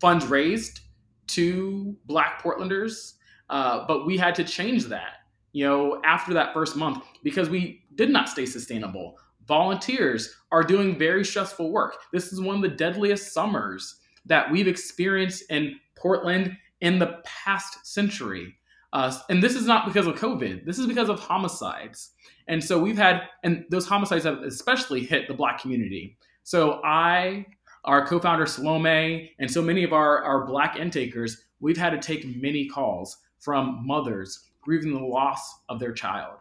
funds 0.01 0.27
raised 0.27 0.81
to 1.29 1.97
black 2.07 2.43
portlanders 2.43 3.15
uh, 3.53 3.87
but 3.87 4.07
we 4.07 4.17
had 4.17 4.35
to 4.35 4.43
change 4.43 4.87
that, 4.87 5.19
you 5.53 5.65
know, 5.65 6.01
after 6.05 6.33
that 6.33 6.55
first 6.55 6.75
month 6.75 7.05
because 7.23 7.51
we 7.51 7.85
did 7.95 8.09
not 8.09 8.29
stay 8.29 8.47
sustainable. 8.47 9.19
Volunteers 9.47 10.35
are 10.51 10.63
doing 10.65 10.99
very 10.99 11.23
stressful 11.23 11.71
work. 11.71 11.97
This 12.15 12.33
is 12.33 12.41
one 12.41 12.57
of 12.57 12.63
the 12.63 12.69
deadliest 12.69 13.35
summers 13.35 14.01
that 14.25 14.51
we've 14.51 14.69
experienced 14.69 15.45
in 15.51 15.79
Portland 15.97 16.57
in 16.81 16.99
the 16.99 17.21
past 17.25 17.87
century. 17.87 18.55
Uh, 18.95 19.15
and 19.29 19.43
this 19.43 19.55
is 19.55 19.67
not 19.67 19.87
because 19.87 20.07
of 20.07 20.15
COVID. 20.15 20.65
This 20.65 20.79
is 20.79 20.87
because 20.87 21.11
of 21.11 21.21
homicides. 21.21 22.13
And 22.49 22.65
so 22.65 22.79
we've 22.79 22.97
had, 22.97 23.23
and 23.45 23.67
those 23.71 23.87
homicides 23.87 24.25
have 24.25 24.43
especially 24.43 25.01
hit 25.01 25.29
the 25.29 25.35
Black 25.35 25.61
community. 25.61 26.17
So 26.43 26.81
I, 26.85 27.45
our 27.85 28.07
co-founder 28.07 28.47
Salome, 28.47 29.33
and 29.39 29.51
so 29.51 29.61
many 29.61 29.85
of 29.85 29.93
our, 29.93 30.23
our 30.25 30.47
Black 30.47 30.77
intakers, 30.77 31.37
we've 31.61 31.77
had 31.77 31.91
to 31.91 31.99
take 31.99 32.25
many 32.41 32.67
calls 32.67 33.19
from 33.43 33.85
mothers 33.85 34.51
grieving 34.63 34.95
the 34.95 35.01
loss 35.01 35.59
of 35.69 35.81
their 35.81 35.93
child. 35.93 36.39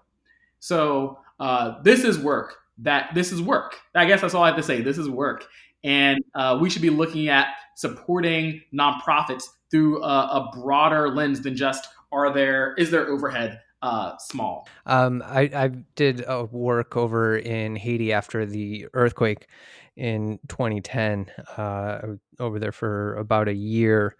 So 0.59 1.19
uh, 1.39 1.81
this 1.81 2.03
is 2.03 2.19
work. 2.19 2.55
That 2.77 3.13
this 3.13 3.31
is 3.31 3.41
work. 3.41 3.79
I 3.93 4.05
guess 4.05 4.21
that's 4.21 4.33
all 4.33 4.43
I 4.43 4.47
have 4.47 4.55
to 4.55 4.63
say. 4.63 4.81
This 4.81 4.97
is 4.97 5.09
work, 5.09 5.45
and 5.83 6.23
uh, 6.33 6.57
we 6.61 6.69
should 6.69 6.81
be 6.81 6.89
looking 6.89 7.27
at 7.27 7.47
supporting 7.75 8.61
nonprofits 8.73 9.43
through 9.69 10.01
a, 10.03 10.07
a, 10.07 10.51
broader 10.53 11.09
lens 11.09 11.41
than 11.41 11.55
just 11.55 11.87
are 12.11 12.33
there 12.33 12.73
is 12.77 12.91
there 12.91 13.07
overhead 13.07 13.59
uh, 13.81 14.17
small. 14.17 14.67
Um, 14.85 15.23
I, 15.25 15.41
I 15.53 15.67
did 15.95 16.25
work 16.51 16.97
over 16.97 17.37
in 17.37 17.75
Haiti 17.75 18.13
after 18.13 18.45
the 18.45 18.87
earthquake 18.93 19.47
in 19.95 20.39
2010. 20.47 21.31
Uh, 21.57 21.99
over 22.39 22.59
there 22.59 22.71
for 22.71 23.15
about 23.15 23.47
a 23.47 23.53
year, 23.53 24.15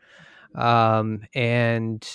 um, 0.56 1.22
and 1.34 2.08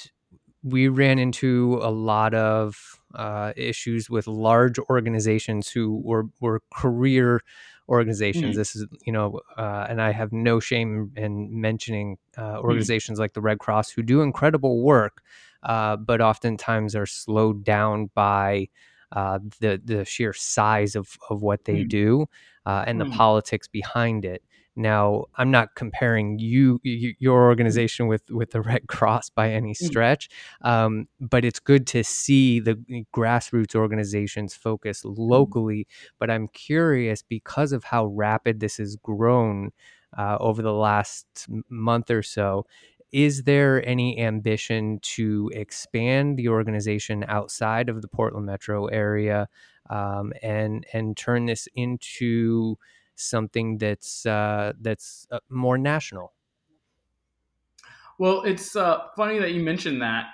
we 0.66 0.88
ran 0.88 1.18
into 1.18 1.78
a 1.80 1.90
lot 1.90 2.34
of 2.34 2.98
uh, 3.14 3.52
issues 3.56 4.10
with 4.10 4.26
large 4.26 4.78
organizations 4.90 5.70
who 5.70 6.00
were 6.04 6.26
were 6.40 6.60
career 6.74 7.40
organizations. 7.88 8.50
Mm-hmm. 8.50 8.58
This 8.58 8.74
is, 8.74 8.86
you 9.06 9.12
know, 9.12 9.40
uh, 9.56 9.86
and 9.88 10.02
I 10.02 10.10
have 10.10 10.32
no 10.32 10.58
shame 10.58 11.12
in 11.16 11.60
mentioning 11.60 12.18
uh, 12.36 12.42
mm-hmm. 12.42 12.64
organizations 12.64 13.16
mm-hmm. 13.16 13.22
like 13.22 13.34
the 13.34 13.40
Red 13.40 13.60
Cross 13.60 13.90
who 13.90 14.02
do 14.02 14.22
incredible 14.22 14.82
work, 14.82 15.22
uh, 15.62 15.96
but 15.96 16.20
oftentimes 16.20 16.96
are 16.96 17.06
slowed 17.06 17.64
down 17.64 18.10
by 18.14 18.68
uh, 19.12 19.38
the 19.60 19.80
the 19.84 20.04
sheer 20.04 20.32
size 20.32 20.96
of 20.96 21.16
of 21.30 21.42
what 21.42 21.64
they 21.64 21.80
mm-hmm. 21.80 21.88
do 21.88 22.26
uh, 22.66 22.82
and 22.88 23.00
the 23.00 23.04
mm. 23.04 23.14
politics 23.14 23.68
behind 23.68 24.24
it. 24.24 24.42
Now, 24.76 25.24
I'm 25.36 25.50
not 25.50 25.74
comparing 25.74 26.38
you, 26.38 26.78
your 26.82 27.40
mm. 27.40 27.46
organization 27.46 28.08
with 28.08 28.30
with 28.30 28.50
the 28.50 28.60
Red 28.60 28.88
Cross 28.88 29.30
by 29.30 29.50
any 29.50 29.72
mm. 29.72 29.76
stretch, 29.76 30.28
um, 30.60 31.08
but 31.18 31.46
it's 31.46 31.58
good 31.58 31.86
to 31.88 32.04
see 32.04 32.60
the 32.60 32.74
grassroots 33.14 33.74
organizations 33.74 34.54
focus 34.54 35.02
mm. 35.02 35.14
locally. 35.16 35.86
But 36.18 36.30
I'm 36.30 36.48
curious 36.48 37.22
because 37.22 37.72
of 37.72 37.84
how 37.84 38.06
rapid 38.06 38.60
this 38.60 38.76
has 38.76 38.96
grown 38.96 39.70
uh, 40.16 40.36
over 40.40 40.60
the 40.60 40.74
last 40.74 41.26
month 41.70 42.10
or 42.10 42.22
so. 42.22 42.66
Is 43.12 43.44
there 43.44 43.86
any 43.88 44.18
ambition 44.18 44.98
to 45.02 45.50
expand 45.54 46.36
the 46.36 46.48
organization 46.48 47.24
outside 47.28 47.88
of 47.88 48.02
the 48.02 48.08
Portland 48.08 48.44
metro 48.44 48.86
area 48.86 49.48
um, 49.88 50.32
and 50.42 50.84
and 50.92 51.16
turn 51.16 51.46
this 51.46 51.66
into 51.74 52.76
something 53.16 53.78
that's 53.78 54.24
uh, 54.26 54.72
that's 54.80 55.26
uh, 55.30 55.40
more 55.48 55.78
national. 55.78 56.32
Well, 58.18 58.42
it's 58.42 58.76
uh, 58.76 59.08
funny 59.16 59.38
that 59.38 59.52
you 59.52 59.62
mentioned 59.62 60.00
that. 60.02 60.26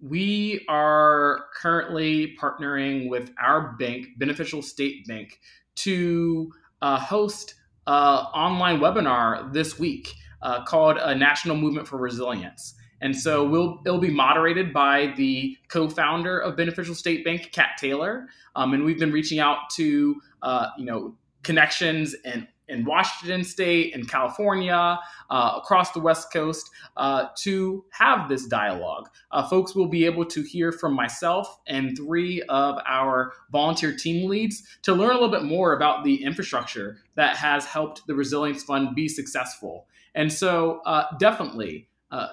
We 0.00 0.64
are 0.68 1.44
currently 1.54 2.36
partnering 2.40 3.08
with 3.08 3.30
our 3.40 3.76
bank, 3.78 4.06
Beneficial 4.18 4.60
State 4.60 5.06
Bank, 5.06 5.38
to 5.76 6.50
uh, 6.80 6.98
host 6.98 7.54
an 7.86 7.94
online 7.94 8.80
webinar 8.80 9.52
this 9.52 9.78
week 9.78 10.12
uh, 10.42 10.64
called 10.64 10.96
a 10.98 11.14
National 11.14 11.56
Movement 11.56 11.86
for 11.86 11.98
Resilience. 11.98 12.74
And 13.00 13.16
so 13.16 13.46
we'll 13.46 13.80
it'll 13.84 13.98
be 13.98 14.10
moderated 14.10 14.72
by 14.72 15.12
the 15.16 15.56
co-founder 15.68 16.38
of 16.38 16.56
Beneficial 16.56 16.94
State 16.94 17.24
Bank, 17.24 17.50
Kat 17.52 17.70
Taylor. 17.76 18.28
Um, 18.54 18.74
and 18.74 18.84
we've 18.84 18.98
been 18.98 19.10
reaching 19.10 19.40
out 19.40 19.70
to 19.74 20.20
uh, 20.42 20.68
you 20.78 20.84
know 20.84 21.16
connections 21.42 22.14
in, 22.24 22.46
in 22.68 22.84
Washington 22.84 23.44
State 23.44 23.94
and 23.94 24.08
California, 24.08 24.98
uh, 25.30 25.54
across 25.56 25.92
the 25.92 26.00
West 26.00 26.32
Coast, 26.32 26.70
uh, 26.96 27.26
to 27.38 27.84
have 27.90 28.28
this 28.28 28.46
dialogue. 28.46 29.08
Uh, 29.30 29.46
folks 29.48 29.74
will 29.74 29.88
be 29.88 30.04
able 30.04 30.24
to 30.24 30.42
hear 30.42 30.72
from 30.72 30.94
myself 30.94 31.60
and 31.66 31.96
three 31.96 32.42
of 32.48 32.78
our 32.86 33.32
volunteer 33.50 33.94
team 33.94 34.28
leads 34.28 34.62
to 34.82 34.92
learn 34.92 35.10
a 35.10 35.14
little 35.14 35.30
bit 35.30 35.44
more 35.44 35.74
about 35.74 36.04
the 36.04 36.22
infrastructure 36.22 36.98
that 37.14 37.36
has 37.36 37.64
helped 37.66 38.06
the 38.06 38.14
Resilience 38.14 38.62
Fund 38.62 38.94
be 38.94 39.08
successful. 39.08 39.86
And 40.14 40.32
so, 40.32 40.80
uh, 40.84 41.16
definitely, 41.18 41.88
uh, 42.10 42.28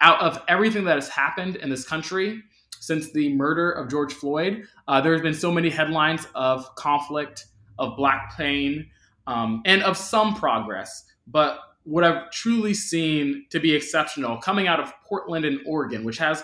out 0.00 0.20
of 0.20 0.42
everything 0.48 0.84
that 0.84 0.96
has 0.96 1.08
happened 1.08 1.56
in 1.56 1.70
this 1.70 1.86
country, 1.86 2.42
since 2.80 3.10
the 3.12 3.34
murder 3.34 3.70
of 3.70 3.90
George 3.90 4.12
Floyd, 4.12 4.64
uh, 4.86 5.00
there 5.00 5.12
has 5.12 5.22
been 5.22 5.34
so 5.34 5.50
many 5.50 5.70
headlines 5.70 6.26
of 6.34 6.72
conflict, 6.76 7.46
of 7.78 7.96
black 7.96 8.36
pain, 8.36 8.88
um, 9.26 9.62
and 9.64 9.82
of 9.82 9.96
some 9.96 10.34
progress. 10.34 11.04
But 11.26 11.58
what 11.84 12.04
I've 12.04 12.30
truly 12.30 12.74
seen 12.74 13.46
to 13.50 13.60
be 13.60 13.74
exceptional 13.74 14.38
coming 14.38 14.66
out 14.66 14.80
of 14.80 14.92
Portland 15.04 15.44
and 15.44 15.60
Oregon, 15.66 16.04
which 16.04 16.18
has 16.18 16.42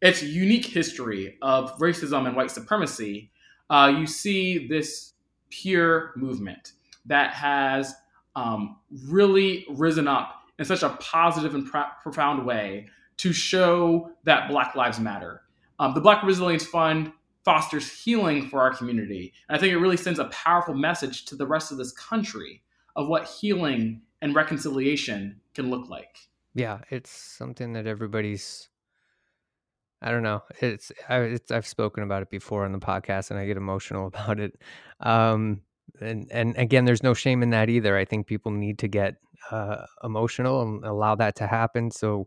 its 0.00 0.22
unique 0.22 0.66
history 0.66 1.36
of 1.42 1.76
racism 1.78 2.26
and 2.26 2.36
white 2.36 2.50
supremacy, 2.50 3.30
uh, 3.70 3.92
you 3.96 4.06
see 4.06 4.68
this 4.68 5.14
pure 5.50 6.12
movement 6.16 6.72
that 7.06 7.32
has 7.32 7.94
um, 8.36 8.76
really 9.08 9.66
risen 9.70 10.06
up 10.06 10.42
in 10.58 10.64
such 10.64 10.82
a 10.82 10.90
positive 11.00 11.54
and 11.54 11.66
pr- 11.66 11.78
profound 12.02 12.44
way 12.46 12.86
to 13.16 13.32
show 13.32 14.10
that 14.24 14.48
Black 14.48 14.74
Lives 14.74 15.00
Matter. 15.00 15.42
Um, 15.78 15.94
the 15.94 16.00
Black 16.00 16.22
Resilience 16.22 16.66
Fund 16.66 17.12
fosters 17.46 17.88
healing 17.88 18.48
for 18.48 18.60
our 18.60 18.74
community. 18.74 19.32
And 19.48 19.56
I 19.56 19.60
think 19.60 19.72
it 19.72 19.78
really 19.78 19.96
sends 19.96 20.18
a 20.18 20.24
powerful 20.26 20.74
message 20.74 21.26
to 21.26 21.36
the 21.36 21.46
rest 21.46 21.70
of 21.70 21.78
this 21.78 21.92
country 21.92 22.60
of 22.96 23.06
what 23.06 23.24
healing 23.24 24.02
and 24.20 24.34
reconciliation 24.34 25.40
can 25.54 25.70
look 25.70 25.88
like. 25.88 26.18
Yeah, 26.54 26.80
it's 26.90 27.10
something 27.10 27.72
that 27.74 27.86
everybody's. 27.86 28.68
I 30.02 30.10
don't 30.10 30.24
know. 30.24 30.42
It's, 30.60 30.90
I, 31.08 31.38
I've 31.50 31.66
spoken 31.66 32.02
about 32.02 32.22
it 32.22 32.30
before 32.30 32.64
on 32.64 32.72
the 32.72 32.78
podcast, 32.78 33.30
and 33.30 33.38
I 33.38 33.46
get 33.46 33.56
emotional 33.56 34.06
about 34.12 34.40
it. 34.40 34.60
Um, 34.98 35.62
and 36.00 36.26
and 36.32 36.56
again, 36.58 36.84
there's 36.84 37.04
no 37.04 37.14
shame 37.14 37.44
in 37.44 37.50
that 37.50 37.70
either. 37.70 37.96
I 37.96 38.04
think 38.04 38.26
people 38.26 38.50
need 38.50 38.80
to 38.80 38.88
get 38.88 39.14
uh, 39.52 39.86
emotional 40.02 40.62
and 40.62 40.84
allow 40.84 41.14
that 41.14 41.36
to 41.36 41.46
happen. 41.46 41.92
So, 41.92 42.26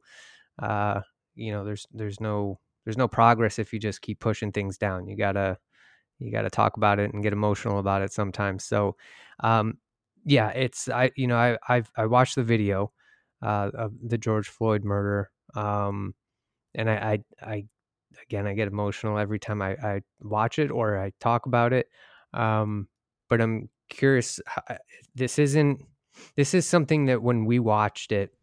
uh, 0.59 1.01
you 1.35 1.51
know, 1.51 1.65
there's 1.65 1.85
there's 1.91 2.21
no 2.21 2.59
there's 2.85 2.97
no 2.97 3.07
progress 3.07 3.59
if 3.59 3.73
you 3.73 3.79
just 3.79 4.01
keep 4.01 4.19
pushing 4.19 4.51
things 4.51 4.77
down. 4.77 5.07
You 5.07 5.15
gotta 5.17 5.57
you 6.19 6.31
gotta 6.31 6.49
talk 6.49 6.77
about 6.77 6.99
it 6.99 7.13
and 7.13 7.23
get 7.23 7.33
emotional 7.33 7.79
about 7.79 8.01
it 8.01 8.11
sometimes. 8.11 8.63
So, 8.63 8.95
um, 9.41 9.77
yeah, 10.25 10.49
it's 10.49 10.89
I 10.89 11.11
you 11.15 11.27
know 11.27 11.37
I 11.37 11.57
I've 11.67 11.91
I 11.95 12.05
watched 12.05 12.35
the 12.35 12.43
video 12.43 12.91
uh, 13.41 13.71
of 13.73 13.93
the 14.03 14.17
George 14.17 14.49
Floyd 14.49 14.83
murder, 14.83 15.31
um, 15.55 16.13
and 16.75 16.89
I, 16.89 16.95
I 16.95 17.23
I 17.41 17.65
again 18.23 18.47
I 18.47 18.53
get 18.53 18.67
emotional 18.67 19.17
every 19.17 19.39
time 19.39 19.61
I, 19.61 19.71
I 19.71 20.01
watch 20.21 20.59
it 20.59 20.71
or 20.71 20.97
I 20.97 21.13
talk 21.19 21.45
about 21.45 21.73
it. 21.73 21.87
Um, 22.33 22.87
but 23.29 23.41
I'm 23.41 23.69
curious. 23.89 24.39
This 25.15 25.39
isn't. 25.39 25.85
This 26.35 26.53
is 26.53 26.67
something 26.67 27.05
that 27.05 27.21
when 27.21 27.45
we 27.45 27.59
watched 27.59 28.11
it 28.11 28.33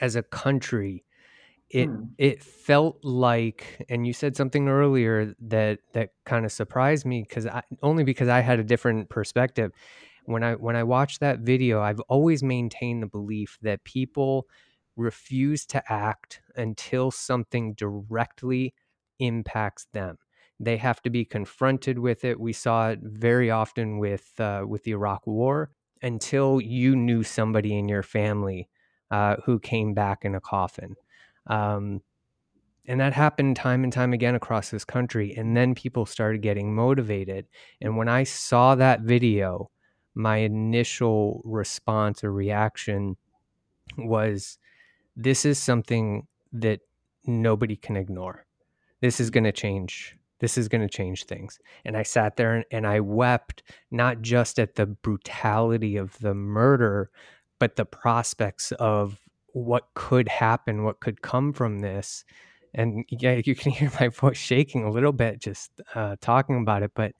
as 0.00 0.16
a 0.16 0.22
country, 0.22 1.04
it 1.70 1.86
hmm. 1.86 2.04
it 2.18 2.42
felt 2.42 2.98
like 3.04 3.84
and 3.88 4.06
you 4.06 4.12
said 4.12 4.36
something 4.36 4.68
earlier 4.68 5.34
that 5.40 5.78
that 5.92 6.10
kind 6.26 6.44
of 6.44 6.52
surprised 6.52 7.06
me 7.06 7.24
because 7.26 7.46
I 7.46 7.62
only 7.82 8.04
because 8.04 8.28
I 8.28 8.40
had 8.40 8.58
a 8.58 8.64
different 8.64 9.08
perspective. 9.08 9.72
when 10.26 10.42
I 10.44 10.54
when 10.54 10.76
I 10.76 10.82
watch 10.82 11.20
that 11.20 11.40
video, 11.40 11.80
I've 11.80 12.00
always 12.00 12.42
maintained 12.42 13.02
the 13.02 13.06
belief 13.06 13.58
that 13.62 13.84
people 13.84 14.46
refuse 14.96 15.64
to 15.66 15.82
act 15.92 16.42
until 16.56 17.10
something 17.10 17.74
directly 17.74 18.74
impacts 19.18 19.86
them. 19.92 20.18
They 20.58 20.76
have 20.76 21.00
to 21.02 21.10
be 21.10 21.24
confronted 21.24 21.98
with 21.98 22.24
it. 22.24 22.38
We 22.38 22.52
saw 22.52 22.90
it 22.90 22.98
very 23.02 23.50
often 23.50 23.98
with 23.98 24.32
uh, 24.38 24.64
with 24.66 24.84
the 24.84 24.92
Iraq 24.92 25.26
War. 25.26 25.70
Until 26.02 26.62
you 26.62 26.96
knew 26.96 27.22
somebody 27.22 27.76
in 27.78 27.86
your 27.86 28.02
family 28.02 28.70
uh, 29.10 29.36
who 29.44 29.58
came 29.58 29.92
back 29.92 30.24
in 30.24 30.34
a 30.34 30.40
coffin, 30.40 30.96
um, 31.50 32.00
and 32.86 33.00
that 33.00 33.12
happened 33.12 33.56
time 33.56 33.84
and 33.84 33.92
time 33.92 34.12
again 34.12 34.34
across 34.34 34.70
this 34.70 34.84
country. 34.84 35.34
And 35.36 35.56
then 35.56 35.74
people 35.74 36.06
started 36.06 36.42
getting 36.42 36.74
motivated. 36.74 37.46
And 37.80 37.96
when 37.96 38.08
I 38.08 38.24
saw 38.24 38.74
that 38.76 39.02
video, 39.02 39.70
my 40.14 40.38
initial 40.38 41.42
response 41.44 42.24
or 42.24 42.32
reaction 42.32 43.16
was 43.98 44.58
this 45.16 45.44
is 45.44 45.58
something 45.58 46.26
that 46.52 46.80
nobody 47.26 47.76
can 47.76 47.96
ignore. 47.96 48.46
This 49.00 49.20
is 49.20 49.30
going 49.30 49.44
to 49.44 49.52
change. 49.52 50.16
This 50.38 50.56
is 50.56 50.68
going 50.68 50.80
to 50.80 50.88
change 50.88 51.24
things. 51.24 51.58
And 51.84 51.96
I 51.96 52.02
sat 52.02 52.36
there 52.36 52.54
and, 52.54 52.64
and, 52.70 52.86
I 52.86 53.00
wept, 53.00 53.62
not 53.90 54.22
just 54.22 54.58
at 54.58 54.74
the 54.74 54.86
brutality 54.86 55.96
of 55.96 56.18
the 56.18 56.34
murder, 56.34 57.10
but 57.58 57.76
the 57.76 57.84
prospects 57.84 58.72
of 58.72 59.18
what 59.52 59.88
could 59.94 60.28
happen, 60.28 60.84
what 60.84 61.00
could 61.00 61.22
come 61.22 61.52
from 61.52 61.80
this. 61.80 62.24
And 62.74 63.04
yeah, 63.08 63.40
you 63.44 63.54
can 63.54 63.72
hear 63.72 63.90
my 64.00 64.08
voice 64.08 64.38
shaking 64.38 64.84
a 64.84 64.90
little 64.90 65.12
bit 65.12 65.40
just 65.40 65.70
uh, 65.94 66.16
talking 66.20 66.60
about 66.60 66.82
it. 66.82 66.92
But 66.94 67.14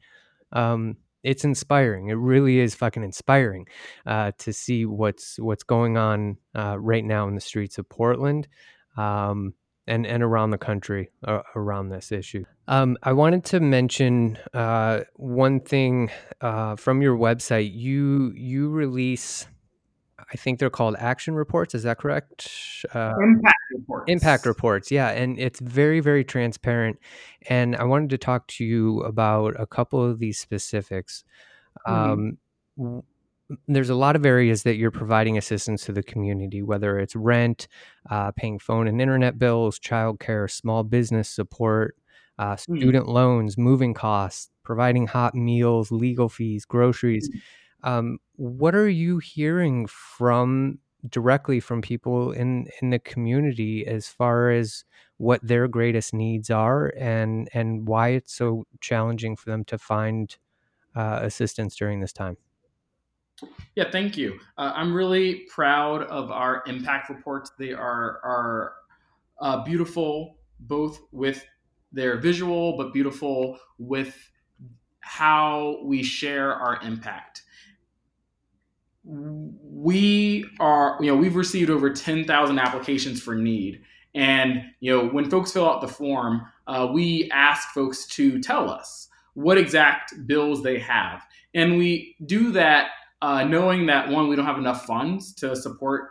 um, 0.53 0.97
it's 1.23 1.45
inspiring. 1.45 2.09
It 2.09 2.15
really 2.15 2.59
is 2.59 2.75
fucking 2.75 3.03
inspiring 3.03 3.67
uh, 4.07 4.33
to 4.39 4.53
see 4.53 4.87
what's 4.87 5.39
what's 5.39 5.63
going 5.63 5.97
on 5.97 6.39
uh, 6.55 6.79
right 6.79 7.05
now 7.05 7.29
in 7.29 7.35
the 7.35 7.41
streets 7.41 7.79
of 7.79 7.89
Portland 7.89 8.49
um, 8.97 9.55
and 9.87 10.07
and 10.07 10.23
around 10.23 10.51
the 10.51 10.59
country 10.59 11.11
uh, 11.27 11.43
around 11.55 11.91
this 11.91 12.13
issue. 12.13 12.45
Um, 12.69 12.97
I 13.03 13.13
wanted 13.13 13.45
to 13.47 13.61
mention 13.61 14.39
uh, 14.55 15.01
one 15.17 15.61
thing 15.61 16.11
uh, 16.41 16.77
from 16.77 17.03
your 17.03 17.17
website. 17.17 17.71
You 17.75 18.33
you 18.35 18.71
release. 18.71 19.47
I 20.33 20.37
think 20.37 20.59
they're 20.59 20.71
called 20.71 20.97
action 20.99 21.35
reports. 21.35 21.75
Is 21.75 21.83
that 21.83 21.99
correct? 21.99 22.85
Uh, 22.95 23.15
impact 23.23 23.57
reports. 23.73 24.05
Impact 24.07 24.47
reports. 24.47 24.91
Yeah, 24.91 25.11
and 25.11 25.39
it's 25.39 25.61
very 25.61 26.01
very 26.01 26.25
transparent. 26.25 26.99
And 27.49 27.77
I 27.77 27.85
wanted 27.85 28.11
to 28.11 28.19
talk 28.19 28.47
to 28.49 28.65
you 28.65 29.01
about 29.01 29.55
a 29.59 29.67
couple 29.67 30.03
of 30.03 30.19
these 30.19 30.39
specifics. 30.39 31.25
Mm-hmm. 31.87 32.87
Um, 32.87 33.03
there's 33.67 33.91
a 33.91 33.97
lot 33.97 34.15
of 34.15 34.25
areas 34.25 34.63
that 34.63 34.77
you're 34.77 34.93
providing 34.93 35.37
assistance 35.37 35.85
to 35.85 35.93
the 35.93 36.03
community, 36.03 36.63
whether 36.63 36.99
it's 36.99 37.17
rent, 37.17 37.67
uh, 38.09 38.31
paying 38.31 38.61
phone 38.61 38.87
and 38.87 39.01
internet 39.01 39.39
bills, 39.39 39.79
childcare, 39.81 40.49
small 40.49 40.85
business 40.85 41.29
support, 41.29 41.97
uh, 42.39 42.55
mm. 42.55 42.61
student 42.61 43.05
mm-hmm. 43.05 43.13
loans, 43.13 43.59
moving 43.59 43.93
costs, 43.93 44.51
providing 44.63 45.09
hot 45.09 45.35
meals, 45.35 45.91
legal 45.91 46.29
fees, 46.29 46.65
groceries. 46.65 47.29
Mm-hmm. 47.29 47.39
Um, 47.83 48.19
what 48.37 48.75
are 48.75 48.89
you 48.89 49.19
hearing 49.19 49.87
from 49.87 50.79
directly 51.09 51.61
from 51.61 51.81
people 51.81 52.33
in 52.33 52.67
in 52.83 52.91
the 52.91 52.99
community 52.99 53.87
as 53.87 54.09
far 54.09 54.51
as 54.51 54.85
what 55.17 55.41
their 55.43 55.67
greatest 55.69 56.13
needs 56.13 56.51
are 56.51 56.93
and 56.99 57.49
and 57.55 57.87
why 57.87 58.09
it's 58.09 58.35
so 58.35 58.67
challenging 58.81 59.37
for 59.37 59.51
them 59.51 59.65
to 59.65 59.79
find 59.79 60.37
uh, 60.95 61.21
assistance 61.23 61.77
during 61.77 62.01
this 62.01 62.13
time? 62.13 62.37
Yeah, 63.75 63.91
thank 63.91 64.17
you. 64.19 64.39
Uh, 64.59 64.73
I'm 64.75 64.93
really 64.93 65.47
proud 65.53 66.03
of 66.05 66.31
our 66.31 66.63
impact 66.67 67.09
reports. 67.09 67.51
They 67.59 67.73
are 67.73 68.21
are 68.23 68.73
uh, 69.41 69.65
beautiful, 69.65 70.37
both 70.61 71.01
with 71.13 71.45
their 71.93 72.19
visual, 72.19 72.77
but 72.77 72.93
beautiful 72.93 73.59
with 73.79 74.17
how 75.01 75.81
we 75.85 76.03
share 76.03 76.55
our 76.55 76.81
impact 76.83 77.43
we 79.05 80.47
are, 80.59 80.99
you 81.01 81.07
know, 81.07 81.17
we've 81.17 81.37
received 81.37 81.71
over 81.71 81.91
10,000 81.91 82.59
applications 82.59 83.21
for 83.23 83.35
need. 83.35 83.83
And, 84.15 84.65
you 84.81 84.95
know, 84.95 85.09
when 85.09 85.31
folks 85.31 85.53
fill 85.53 85.69
out 85.69 85.81
the 85.81 85.89
form, 85.89 86.43
uh, 86.67 86.89
we 86.93 87.31
ask 87.33 87.71
folks 87.71 88.07
to 88.09 88.41
tell 88.41 88.71
us 88.71 89.09
what 89.35 89.57
exact 89.57 90.15
bills 90.27 90.63
they 90.63 90.79
have. 90.79 91.23
And 91.55 91.79
we 91.79 92.17
do 92.27 92.53
that 92.53 92.91
uh, 93.23 93.45
knowing 93.45 93.87
that, 93.87 94.09
one, 94.09 94.29
we 94.29 94.37
don't 94.37 94.47
have 94.47 94.59
enough 94.59 94.85
funds 94.87 95.33
to 95.35 95.55
support 95.55 96.11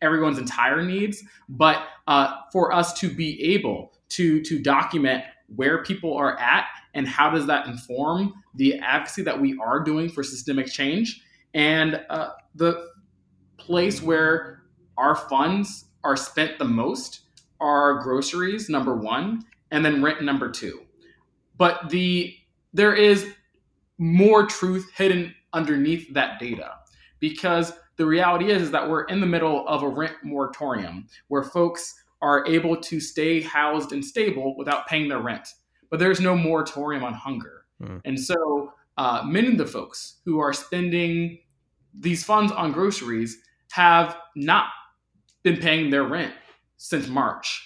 everyone's 0.00 0.38
entire 0.38 0.82
needs, 0.82 1.22
but 1.48 1.82
uh, 2.06 2.36
for 2.52 2.72
us 2.72 2.92
to 3.00 3.08
be 3.12 3.42
able 3.54 3.92
to, 4.10 4.40
to 4.42 4.58
document 4.58 5.24
where 5.54 5.82
people 5.82 6.14
are 6.14 6.38
at 6.38 6.66
and 6.94 7.06
how 7.06 7.30
does 7.30 7.46
that 7.46 7.66
inform 7.66 8.32
the 8.54 8.78
advocacy 8.78 9.22
that 9.22 9.40
we 9.40 9.58
are 9.62 9.80
doing 9.80 10.08
for 10.08 10.22
systemic 10.22 10.66
change 10.66 11.22
and 11.54 12.00
uh, 12.10 12.30
the 12.54 12.88
place 13.56 14.02
where 14.02 14.62
our 14.96 15.14
funds 15.14 15.86
are 16.04 16.16
spent 16.16 16.58
the 16.58 16.64
most 16.64 17.22
are 17.60 18.02
groceries, 18.02 18.68
number 18.68 18.94
one, 18.94 19.44
and 19.70 19.84
then 19.84 20.02
rent, 20.02 20.22
number 20.22 20.50
two. 20.50 20.82
But 21.56 21.90
the 21.90 22.34
there 22.72 22.94
is 22.94 23.26
more 23.98 24.46
truth 24.46 24.90
hidden 24.94 25.34
underneath 25.52 26.12
that 26.14 26.38
data 26.38 26.74
because 27.18 27.72
the 27.96 28.06
reality 28.06 28.50
is, 28.50 28.62
is 28.62 28.70
that 28.70 28.88
we're 28.88 29.04
in 29.04 29.20
the 29.20 29.26
middle 29.26 29.66
of 29.66 29.82
a 29.82 29.88
rent 29.88 30.14
moratorium 30.22 31.08
where 31.26 31.42
folks 31.42 31.94
are 32.22 32.46
able 32.46 32.76
to 32.76 33.00
stay 33.00 33.40
housed 33.40 33.92
and 33.92 34.04
stable 34.04 34.56
without 34.56 34.86
paying 34.86 35.08
their 35.08 35.20
rent. 35.20 35.48
But 35.90 35.98
there's 35.98 36.20
no 36.20 36.36
moratorium 36.36 37.02
on 37.02 37.14
hunger. 37.14 37.64
Mm. 37.82 38.00
And 38.04 38.20
so 38.20 38.72
uh, 38.98 39.22
many 39.24 39.48
of 39.48 39.58
the 39.58 39.66
folks 39.66 40.16
who 40.24 40.40
are 40.40 40.52
spending 40.52 41.38
these 41.98 42.24
funds 42.24 42.52
on 42.52 42.72
groceries 42.72 43.38
have 43.70 44.16
not 44.34 44.66
been 45.44 45.56
paying 45.56 45.88
their 45.88 46.02
rent 46.02 46.34
since 46.76 47.06
March. 47.06 47.64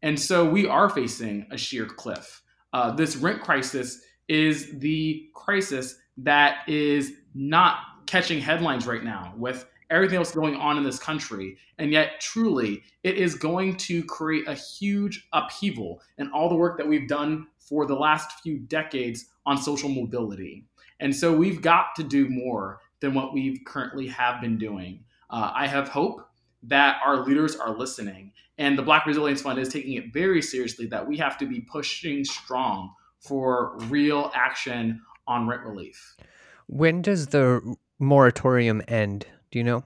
And 0.00 0.18
so 0.18 0.48
we 0.48 0.66
are 0.66 0.88
facing 0.88 1.46
a 1.50 1.58
sheer 1.58 1.86
cliff. 1.86 2.42
Uh, 2.72 2.92
this 2.92 3.16
rent 3.16 3.42
crisis 3.42 4.00
is 4.28 4.78
the 4.78 5.28
crisis 5.34 5.96
that 6.18 6.58
is 6.68 7.12
not 7.34 7.78
catching 8.06 8.40
headlines 8.40 8.86
right 8.86 9.02
now 9.02 9.34
with 9.36 9.66
everything 9.90 10.18
else 10.18 10.32
going 10.32 10.54
on 10.54 10.76
in 10.76 10.84
this 10.84 10.98
country. 10.98 11.56
And 11.78 11.92
yet, 11.92 12.20
truly, 12.20 12.82
it 13.02 13.16
is 13.16 13.34
going 13.34 13.76
to 13.78 14.04
create 14.04 14.46
a 14.46 14.54
huge 14.54 15.26
upheaval 15.32 16.00
And 16.18 16.30
all 16.32 16.48
the 16.48 16.54
work 16.54 16.76
that 16.78 16.86
we've 16.86 17.08
done 17.08 17.46
for 17.58 17.86
the 17.86 17.94
last 17.94 18.40
few 18.40 18.58
decades 18.58 19.26
on 19.48 19.56
social 19.56 19.88
mobility. 19.88 20.66
And 21.00 21.16
so 21.16 21.34
we've 21.34 21.62
got 21.62 21.96
to 21.96 22.02
do 22.02 22.28
more 22.28 22.80
than 23.00 23.14
what 23.14 23.32
we 23.32 23.58
currently 23.66 24.06
have 24.08 24.42
been 24.42 24.58
doing. 24.58 25.04
Uh, 25.30 25.50
I 25.54 25.66
have 25.66 25.88
hope 25.88 26.20
that 26.64 27.00
our 27.02 27.24
leaders 27.24 27.56
are 27.56 27.74
listening. 27.74 28.32
And 28.58 28.76
the 28.76 28.82
Black 28.82 29.06
Resilience 29.06 29.40
Fund 29.40 29.58
is 29.58 29.70
taking 29.70 29.94
it 29.94 30.12
very 30.12 30.42
seriously 30.42 30.84
that 30.88 31.06
we 31.06 31.16
have 31.16 31.38
to 31.38 31.46
be 31.46 31.60
pushing 31.60 32.24
strong 32.24 32.92
for 33.20 33.78
real 33.84 34.30
action 34.34 35.00
on 35.26 35.48
rent 35.48 35.62
relief. 35.62 36.16
When 36.66 37.00
does 37.00 37.28
the 37.28 37.76
moratorium 37.98 38.82
end? 38.86 39.26
Do 39.50 39.58
you 39.58 39.64
know? 39.64 39.84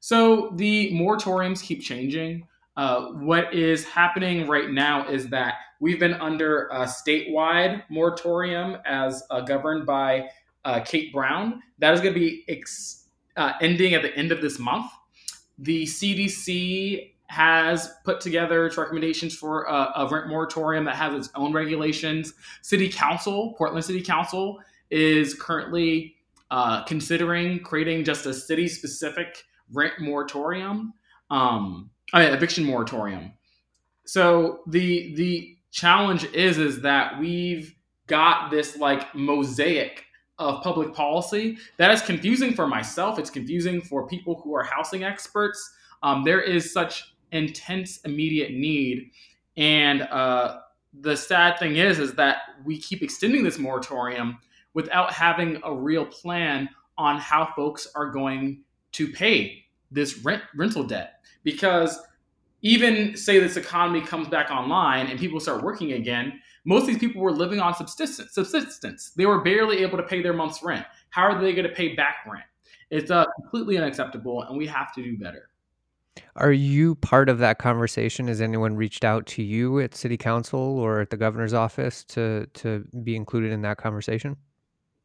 So 0.00 0.52
the 0.54 0.92
moratoriums 0.92 1.62
keep 1.62 1.82
changing. 1.82 2.46
Uh, 2.76 3.06
what 3.12 3.54
is 3.54 3.84
happening 3.84 4.46
right 4.46 4.70
now 4.70 5.08
is 5.08 5.28
that 5.28 5.54
we've 5.80 5.98
been 6.00 6.14
under 6.14 6.68
a 6.68 6.80
statewide 6.84 7.82
moratorium 7.88 8.76
as 8.84 9.22
uh, 9.30 9.40
governed 9.40 9.86
by 9.86 10.28
uh, 10.64 10.80
Kate 10.80 11.12
Brown. 11.12 11.62
That 11.78 11.94
is 11.94 12.00
going 12.00 12.12
to 12.12 12.20
be 12.20 12.44
ex- 12.48 13.06
uh, 13.36 13.52
ending 13.60 13.94
at 13.94 14.02
the 14.02 14.14
end 14.14 14.32
of 14.32 14.40
this 14.40 14.58
month. 14.58 14.90
The 15.58 15.84
CDC 15.84 17.12
has 17.28 17.92
put 18.04 18.20
together 18.20 18.66
its 18.66 18.76
recommendations 18.76 19.34
for 19.34 19.64
a, 19.64 19.92
a 19.96 20.08
rent 20.10 20.28
moratorium 20.28 20.84
that 20.84 20.96
has 20.96 21.14
its 21.14 21.30
own 21.34 21.52
regulations. 21.52 22.34
City 22.62 22.88
Council, 22.88 23.54
Portland 23.56 23.84
City 23.84 24.02
Council, 24.02 24.60
is 24.90 25.34
currently 25.34 26.16
uh, 26.50 26.84
considering 26.84 27.60
creating 27.60 28.04
just 28.04 28.26
a 28.26 28.34
city 28.34 28.68
specific 28.68 29.44
rent 29.72 29.94
moratorium, 29.98 30.92
um, 31.30 31.90
I 32.12 32.24
mean, 32.24 32.34
eviction 32.34 32.64
moratorium. 32.64 33.32
So 34.04 34.60
the 34.66 35.14
the 35.16 35.56
challenge 35.70 36.24
is 36.32 36.58
is 36.58 36.80
that 36.82 37.18
we've 37.18 37.74
got 38.06 38.50
this 38.50 38.76
like 38.76 39.14
mosaic 39.14 40.04
of 40.38 40.62
public 40.62 40.94
policy. 40.94 41.58
That 41.78 41.90
is 41.90 42.02
confusing 42.02 42.54
for 42.54 42.66
myself. 42.66 43.18
It's 43.18 43.30
confusing 43.30 43.80
for 43.80 44.06
people 44.06 44.40
who 44.42 44.54
are 44.54 44.62
housing 44.62 45.02
experts. 45.02 45.72
Um, 46.02 46.24
there 46.24 46.40
is 46.40 46.72
such 46.72 47.14
intense 47.32 47.98
immediate 48.02 48.52
need, 48.52 49.10
and 49.56 50.02
uh, 50.02 50.58
the 51.00 51.16
sad 51.16 51.58
thing 51.58 51.76
is, 51.76 51.98
is 51.98 52.14
that 52.14 52.38
we 52.64 52.78
keep 52.78 53.02
extending 53.02 53.42
this 53.42 53.58
moratorium 53.58 54.38
without 54.74 55.12
having 55.12 55.60
a 55.64 55.74
real 55.74 56.04
plan 56.04 56.68
on 56.98 57.18
how 57.18 57.52
folks 57.56 57.88
are 57.94 58.10
going 58.10 58.62
to 58.92 59.10
pay 59.10 59.65
this 59.96 60.18
rent 60.18 60.42
rental 60.54 60.84
debt. 60.84 61.24
Because 61.42 61.98
even 62.62 63.16
say 63.16 63.40
this 63.40 63.56
economy 63.56 64.00
comes 64.00 64.28
back 64.28 64.50
online 64.50 65.08
and 65.08 65.18
people 65.18 65.40
start 65.40 65.62
working 65.62 65.92
again 65.92 66.40
most 66.66 66.82
of 66.82 66.88
these 66.88 66.98
people 66.98 67.22
were 67.22 67.32
living 67.32 67.60
on 67.60 67.74
subsistence 67.74 68.32
subsistence. 68.32 69.10
They 69.10 69.24
were 69.24 69.40
barely 69.40 69.78
able 69.78 69.96
to 69.96 70.02
pay 70.02 70.20
their 70.20 70.32
month's 70.32 70.62
rent. 70.62 70.84
How 71.10 71.22
are 71.22 71.40
they 71.40 71.54
going 71.54 71.66
to 71.66 71.72
pay 71.72 71.94
back 71.94 72.16
rent? 72.26 72.44
It's 72.90 73.10
uh, 73.10 73.24
completely 73.40 73.78
unacceptable 73.78 74.42
and 74.42 74.58
we 74.58 74.66
have 74.66 74.92
to 74.94 75.02
do 75.02 75.16
better. 75.16 75.48
Are 76.34 76.52
you 76.52 76.96
part 76.96 77.28
of 77.28 77.38
that 77.38 77.58
conversation? 77.58 78.26
Has 78.28 78.40
anyone 78.40 78.74
reached 78.74 79.04
out 79.04 79.26
to 79.26 79.42
you 79.42 79.78
at 79.78 79.94
city 79.94 80.16
council 80.16 80.60
or 80.60 81.00
at 81.00 81.10
the 81.10 81.16
governor's 81.16 81.54
office 81.54 82.02
to 82.04 82.46
to 82.54 82.84
be 83.04 83.14
included 83.14 83.52
in 83.52 83.62
that 83.62 83.78
conversation 83.78 84.36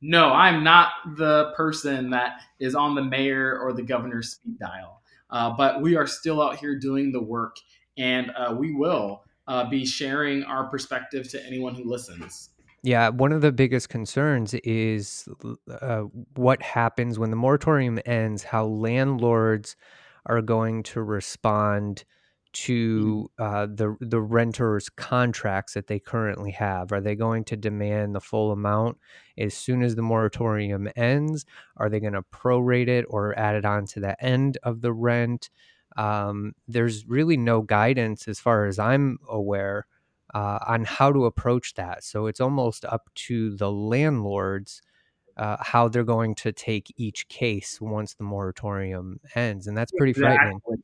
no, 0.01 0.31
I'm 0.33 0.63
not 0.63 0.89
the 1.15 1.53
person 1.55 2.09
that 2.09 2.41
is 2.59 2.75
on 2.75 2.95
the 2.95 3.03
mayor 3.03 3.59
or 3.59 3.71
the 3.73 3.83
governor's 3.83 4.31
speed 4.31 4.59
dial. 4.59 5.01
Uh, 5.29 5.51
but 5.55 5.81
we 5.81 5.95
are 5.95 6.07
still 6.07 6.41
out 6.41 6.57
here 6.57 6.77
doing 6.77 7.11
the 7.11 7.21
work, 7.21 7.55
and 7.97 8.31
uh, 8.35 8.53
we 8.57 8.73
will 8.73 9.23
uh, 9.47 9.69
be 9.69 9.85
sharing 9.85 10.43
our 10.43 10.65
perspective 10.65 11.29
to 11.29 11.45
anyone 11.45 11.73
who 11.73 11.89
listens. 11.89 12.49
Yeah, 12.83 13.09
one 13.09 13.31
of 13.31 13.41
the 13.41 13.51
biggest 13.51 13.89
concerns 13.89 14.55
is 14.55 15.29
uh, 15.81 16.01
what 16.35 16.61
happens 16.63 17.19
when 17.19 17.29
the 17.29 17.35
moratorium 17.35 17.99
ends, 18.05 18.43
how 18.43 18.65
landlords 18.65 19.75
are 20.25 20.41
going 20.41 20.83
to 20.83 21.01
respond 21.01 22.03
to 22.53 23.31
uh, 23.39 23.65
the 23.65 23.95
the 23.99 24.21
renters' 24.21 24.89
contracts 24.89 25.73
that 25.73 25.87
they 25.87 25.99
currently 25.99 26.51
have? 26.51 26.91
Are 26.91 27.01
they 27.01 27.15
going 27.15 27.43
to 27.45 27.57
demand 27.57 28.15
the 28.15 28.21
full 28.21 28.51
amount 28.51 28.97
as 29.37 29.53
soon 29.53 29.83
as 29.83 29.95
the 29.95 30.01
moratorium 30.01 30.89
ends? 30.95 31.45
Are 31.77 31.89
they 31.89 31.99
going 31.99 32.13
to 32.13 32.23
prorate 32.23 32.87
it 32.87 33.05
or 33.09 33.37
add 33.37 33.55
it 33.55 33.65
on 33.65 33.85
to 33.87 33.99
the 33.99 34.21
end 34.23 34.57
of 34.63 34.81
the 34.81 34.93
rent? 34.93 35.49
Um, 35.97 36.53
there's 36.67 37.07
really 37.07 37.37
no 37.37 37.61
guidance, 37.61 38.27
as 38.27 38.39
far 38.39 38.65
as 38.65 38.79
I'm 38.79 39.19
aware, 39.29 39.87
uh, 40.33 40.59
on 40.67 40.85
how 40.85 41.11
to 41.11 41.25
approach 41.25 41.73
that. 41.75 42.03
So 42.03 42.27
it's 42.27 42.41
almost 42.41 42.85
up 42.85 43.09
to 43.27 43.55
the 43.55 43.71
landlords. 43.71 44.81
Uh, 45.37 45.55
how 45.61 45.87
they're 45.87 46.03
going 46.03 46.35
to 46.35 46.51
take 46.51 46.93
each 46.97 47.27
case 47.29 47.79
once 47.79 48.13
the 48.15 48.23
moratorium 48.23 49.17
ends, 49.33 49.65
and 49.65 49.77
that's 49.77 49.91
pretty 49.93 50.11
exactly. 50.11 50.37
frightening. 50.37 50.83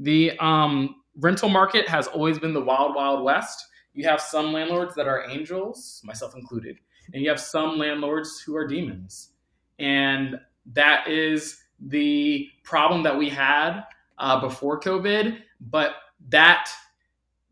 The 0.00 0.36
um, 0.38 0.96
rental 1.16 1.48
market 1.48 1.88
has 1.88 2.06
always 2.06 2.38
been 2.38 2.54
the 2.54 2.60
wild, 2.60 2.94
wild 2.94 3.22
west. 3.22 3.66
You 3.92 4.04
have 4.08 4.20
some 4.20 4.52
landlords 4.52 4.94
that 4.94 5.06
are 5.06 5.28
angels, 5.28 6.00
myself 6.04 6.34
included, 6.34 6.78
and 7.12 7.22
you 7.22 7.28
have 7.28 7.40
some 7.40 7.78
landlords 7.78 8.40
who 8.40 8.56
are 8.56 8.66
demons. 8.66 9.30
And 9.78 10.40
that 10.72 11.06
is 11.08 11.62
the 11.80 12.48
problem 12.64 13.02
that 13.02 13.16
we 13.16 13.28
had 13.28 13.82
uh, 14.18 14.40
before 14.40 14.80
COVID, 14.80 15.38
but 15.60 15.92
that 16.28 16.68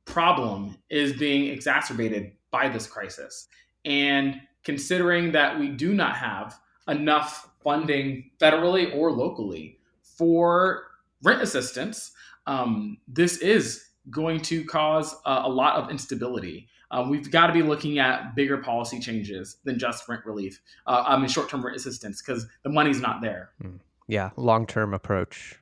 problem 0.05 0.77
is 0.91 1.13
being 1.15 1.47
exacerbated 1.47 2.33
by 2.51 2.69
this 2.69 2.87
crisis. 2.87 3.49
And 3.85 4.41
considering 4.65 5.33
that 5.33 5.59
we 5.59 5.69
do 5.69 5.95
not 5.95 6.17
have 6.17 6.59
enough 6.89 7.51
funding 7.63 8.31
federally 8.41 8.95
or 8.95 9.13
locally 9.13 9.79
for 10.03 10.85
rent 11.23 11.43
assistance, 11.43 12.13
um, 12.49 12.97
this 13.07 13.37
is 13.37 13.85
going 14.11 14.41
to 14.41 14.65
cause 14.65 15.15
a 15.27 15.49
lot 15.49 15.77
of 15.77 15.91
instability. 15.91 16.67
Um, 16.91 17.11
we've 17.11 17.31
got 17.31 17.49
to 17.49 17.53
be 17.53 17.63
looking 17.63 17.99
at 17.99 18.35
bigger 18.35 18.57
policy 18.57 18.99
changes 18.99 19.59
than 19.65 19.79
just 19.79 20.09
rent 20.09 20.25
relief. 20.25 20.61
Uh, 20.87 21.05
I 21.07 21.19
mean, 21.19 21.29
short-term 21.29 21.65
rent 21.65 21.77
assistance 21.77 22.23
because 22.23 22.47
the 22.63 22.71
money's 22.71 23.01
not 23.01 23.21
there. 23.21 23.51
Hmm. 23.61 23.77
Yeah, 24.09 24.31
long-term 24.37 24.95
approach. 24.95 25.61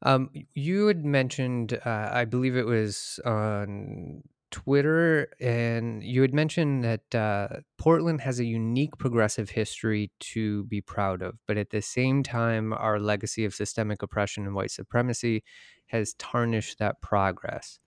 Um, 0.00 0.30
you 0.54 0.86
had 0.86 1.04
mentioned, 1.04 1.78
uh, 1.84 2.08
I 2.10 2.24
believe 2.24 2.56
it 2.56 2.64
was 2.64 3.20
on 3.26 4.22
Twitter, 4.54 5.32
and 5.40 6.00
you 6.04 6.22
had 6.22 6.32
mentioned 6.32 6.84
that 6.84 7.12
uh, 7.12 7.48
Portland 7.76 8.20
has 8.20 8.38
a 8.38 8.44
unique 8.44 8.96
progressive 8.98 9.50
history 9.50 10.12
to 10.20 10.62
be 10.66 10.80
proud 10.80 11.22
of, 11.22 11.34
but 11.48 11.56
at 11.56 11.70
the 11.70 11.82
same 11.82 12.22
time, 12.22 12.72
our 12.72 13.00
legacy 13.00 13.44
of 13.44 13.52
systemic 13.52 14.00
oppression 14.00 14.46
and 14.46 14.54
white 14.54 14.70
supremacy 14.70 15.42
has 15.86 16.14
tarnished 16.14 16.78
that 16.78 17.02
progress. 17.02 17.80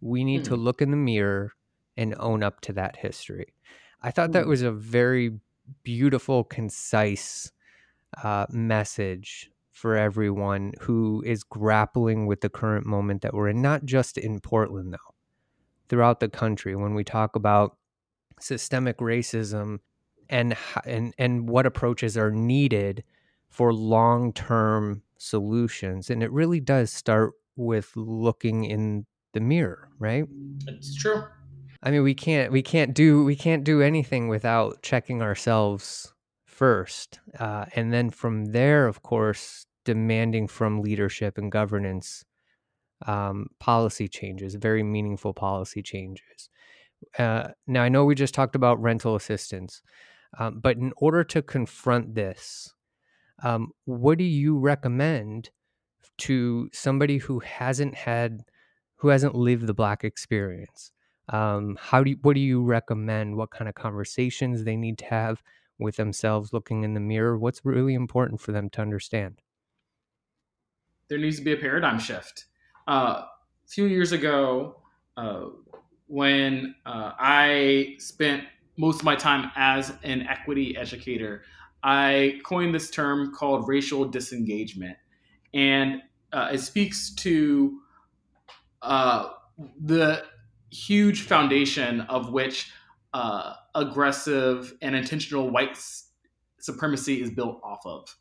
We 0.00 0.24
need 0.24 0.44
to 0.46 0.56
hmm. 0.56 0.62
look 0.62 0.82
in 0.82 0.90
the 0.90 0.96
mirror 0.96 1.52
and 1.96 2.16
own 2.18 2.42
up 2.42 2.62
to 2.62 2.72
that 2.72 2.96
history. 2.96 3.54
I 4.02 4.10
thought 4.10 4.32
that 4.32 4.42
hmm. 4.42 4.50
was 4.50 4.62
a 4.62 4.72
very 4.72 5.38
beautiful, 5.84 6.42
concise 6.42 7.52
uh, 8.24 8.46
message 8.50 9.52
for 9.70 9.94
everyone 9.94 10.72
who 10.80 11.22
is 11.24 11.44
grappling 11.44 12.26
with 12.26 12.40
the 12.40 12.48
current 12.48 12.86
moment 12.86 13.22
that 13.22 13.34
we're 13.34 13.50
in, 13.50 13.62
not 13.62 13.84
just 13.84 14.18
in 14.18 14.40
Portland, 14.40 14.92
though 14.92 15.14
throughout 15.88 16.20
the 16.20 16.28
country 16.28 16.76
when 16.76 16.94
we 16.94 17.04
talk 17.04 17.36
about 17.36 17.76
systemic 18.40 18.98
racism 18.98 19.78
and 20.28 20.56
and 20.84 21.14
and 21.18 21.48
what 21.48 21.66
approaches 21.66 22.16
are 22.16 22.30
needed 22.30 23.02
for 23.48 23.72
long-term 23.72 25.02
solutions. 25.16 26.10
And 26.10 26.22
it 26.22 26.30
really 26.30 26.60
does 26.60 26.92
start 26.92 27.32
with 27.56 27.90
looking 27.96 28.64
in 28.64 29.06
the 29.32 29.40
mirror 29.40 29.88
right? 29.98 30.24
It's 30.66 30.94
true. 30.94 31.24
I 31.82 31.90
mean 31.90 32.02
we 32.02 32.14
can't 32.14 32.52
we 32.52 32.62
can't 32.62 32.94
do 32.94 33.24
we 33.24 33.36
can't 33.36 33.64
do 33.64 33.82
anything 33.82 34.28
without 34.28 34.82
checking 34.82 35.22
ourselves 35.22 36.12
first 36.44 37.20
uh, 37.38 37.66
and 37.74 37.92
then 37.92 38.10
from 38.10 38.46
there 38.46 38.86
of 38.86 39.02
course 39.02 39.66
demanding 39.84 40.48
from 40.48 40.82
leadership 40.82 41.38
and 41.38 41.52
governance 41.52 42.24
um, 43.06 43.48
policy 43.58 44.08
changes, 44.08 44.54
very 44.54 44.82
meaningful 44.82 45.32
policy 45.32 45.82
changes. 45.82 46.48
Uh, 47.18 47.48
now, 47.66 47.82
I 47.82 47.88
know 47.88 48.04
we 48.04 48.14
just 48.14 48.34
talked 48.34 48.56
about 48.56 48.80
rental 48.82 49.14
assistance, 49.14 49.82
um, 50.38 50.60
but 50.60 50.76
in 50.76 50.92
order 50.96 51.24
to 51.24 51.42
confront 51.42 52.14
this, 52.14 52.74
um, 53.42 53.72
what 53.84 54.18
do 54.18 54.24
you 54.24 54.58
recommend 54.58 55.50
to 56.18 56.68
somebody 56.72 57.18
who 57.18 57.38
hasn't 57.38 57.94
had, 57.94 58.42
who 58.96 59.08
hasn't 59.08 59.34
lived 59.34 59.66
the 59.66 59.74
Black 59.74 60.02
experience? 60.02 60.90
Um, 61.28 61.78
how 61.80 62.02
do 62.02 62.10
you, 62.10 62.16
what 62.22 62.34
do 62.34 62.40
you 62.40 62.62
recommend? 62.62 63.36
What 63.36 63.50
kind 63.50 63.68
of 63.68 63.74
conversations 63.74 64.64
they 64.64 64.76
need 64.76 64.98
to 64.98 65.04
have 65.04 65.42
with 65.78 65.96
themselves, 65.96 66.52
looking 66.52 66.82
in 66.82 66.94
the 66.94 67.00
mirror? 67.00 67.38
What's 67.38 67.64
really 67.64 67.94
important 67.94 68.40
for 68.40 68.50
them 68.50 68.70
to 68.70 68.82
understand? 68.82 69.40
There 71.08 71.18
needs 71.18 71.38
to 71.38 71.44
be 71.44 71.52
a 71.52 71.56
paradigm 71.56 71.98
shift 71.98 72.46
uh, 72.88 73.22
a 73.22 73.68
few 73.68 73.84
years 73.84 74.12
ago, 74.12 74.80
uh, 75.16 75.44
when 76.06 76.74
uh, 76.86 77.12
I 77.18 77.96
spent 77.98 78.44
most 78.78 79.00
of 79.00 79.04
my 79.04 79.14
time 79.14 79.50
as 79.56 79.92
an 80.02 80.22
equity 80.22 80.76
educator, 80.76 81.42
I 81.82 82.40
coined 82.44 82.74
this 82.74 82.90
term 82.90 83.34
called 83.34 83.68
racial 83.68 84.04
disengagement. 84.06 84.96
And 85.52 86.02
uh, 86.32 86.50
it 86.52 86.58
speaks 86.58 87.14
to 87.16 87.78
uh, 88.82 89.30
the 89.84 90.24
huge 90.70 91.22
foundation 91.22 92.00
of 92.02 92.32
which 92.32 92.72
uh, 93.12 93.54
aggressive 93.74 94.74
and 94.80 94.94
intentional 94.94 95.50
white 95.50 95.78
supremacy 96.58 97.20
is 97.20 97.30
built 97.30 97.60
off 97.62 97.84
of. 97.84 98.16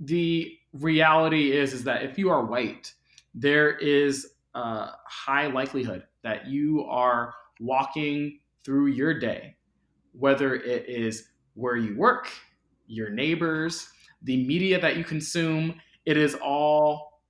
The 0.00 0.56
reality 0.72 1.52
is, 1.52 1.72
is 1.72 1.84
that 1.84 2.04
if 2.04 2.18
you 2.18 2.30
are 2.30 2.44
white, 2.44 2.92
there 3.34 3.76
is 3.76 4.34
a 4.54 4.90
high 5.06 5.46
likelihood 5.46 6.04
that 6.22 6.46
you 6.46 6.84
are 6.84 7.34
walking 7.60 8.40
through 8.64 8.86
your 8.86 9.18
day, 9.18 9.56
whether 10.12 10.54
it 10.54 10.88
is 10.88 11.28
where 11.54 11.76
you 11.76 11.96
work, 11.96 12.28
your 12.86 13.10
neighbors, 13.10 13.88
the 14.22 14.46
media 14.46 14.80
that 14.80 14.96
you 14.96 15.04
consume, 15.04 15.74
it 16.06 16.16
is 16.16 16.34
all 16.42 17.20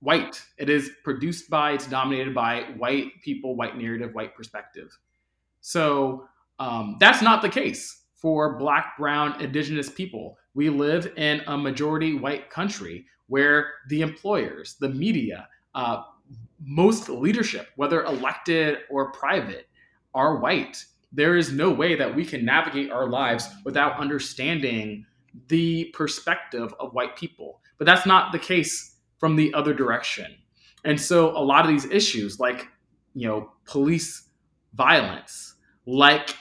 white. 0.00 0.42
It 0.58 0.68
is 0.68 0.90
produced 1.04 1.50
by, 1.50 1.72
it's 1.72 1.86
dominated 1.86 2.34
by 2.34 2.64
white 2.76 3.12
people, 3.22 3.54
white 3.54 3.76
narrative, 3.76 4.14
white 4.14 4.34
perspective. 4.34 4.96
So 5.60 6.26
um, 6.58 6.96
that's 7.00 7.22
not 7.22 7.42
the 7.42 7.48
case 7.48 8.02
for 8.16 8.58
Black, 8.58 8.96
Brown, 8.98 9.40
Indigenous 9.40 9.88
people. 9.88 10.36
We 10.54 10.68
live 10.68 11.12
in 11.16 11.42
a 11.46 11.56
majority 11.56 12.14
white 12.14 12.50
country 12.50 13.06
where 13.30 13.70
the 13.88 14.02
employers, 14.02 14.74
the 14.80 14.88
media, 14.88 15.48
uh, 15.76 16.02
most 16.60 17.08
leadership, 17.08 17.68
whether 17.76 18.02
elected 18.04 18.78
or 18.90 19.12
private, 19.12 19.68
are 20.14 20.38
white. 20.38 20.84
There 21.12 21.36
is 21.36 21.52
no 21.52 21.70
way 21.70 21.94
that 21.94 22.14
we 22.14 22.24
can 22.24 22.44
navigate 22.44 22.90
our 22.90 23.08
lives 23.08 23.48
without 23.64 23.98
understanding 23.98 25.06
the 25.46 25.84
perspective 25.94 26.74
of 26.80 26.92
white 26.92 27.16
people. 27.16 27.60
But 27.78 27.86
that's 27.86 28.04
not 28.04 28.32
the 28.32 28.38
case 28.38 28.96
from 29.18 29.36
the 29.36 29.54
other 29.54 29.72
direction. 29.72 30.36
And 30.84 31.00
so 31.00 31.30
a 31.36 31.42
lot 31.42 31.64
of 31.64 31.70
these 31.70 31.84
issues, 31.84 32.40
like, 32.40 32.66
you 33.14 33.28
know, 33.28 33.52
police 33.64 34.24
violence, 34.74 35.54
like 35.86 36.34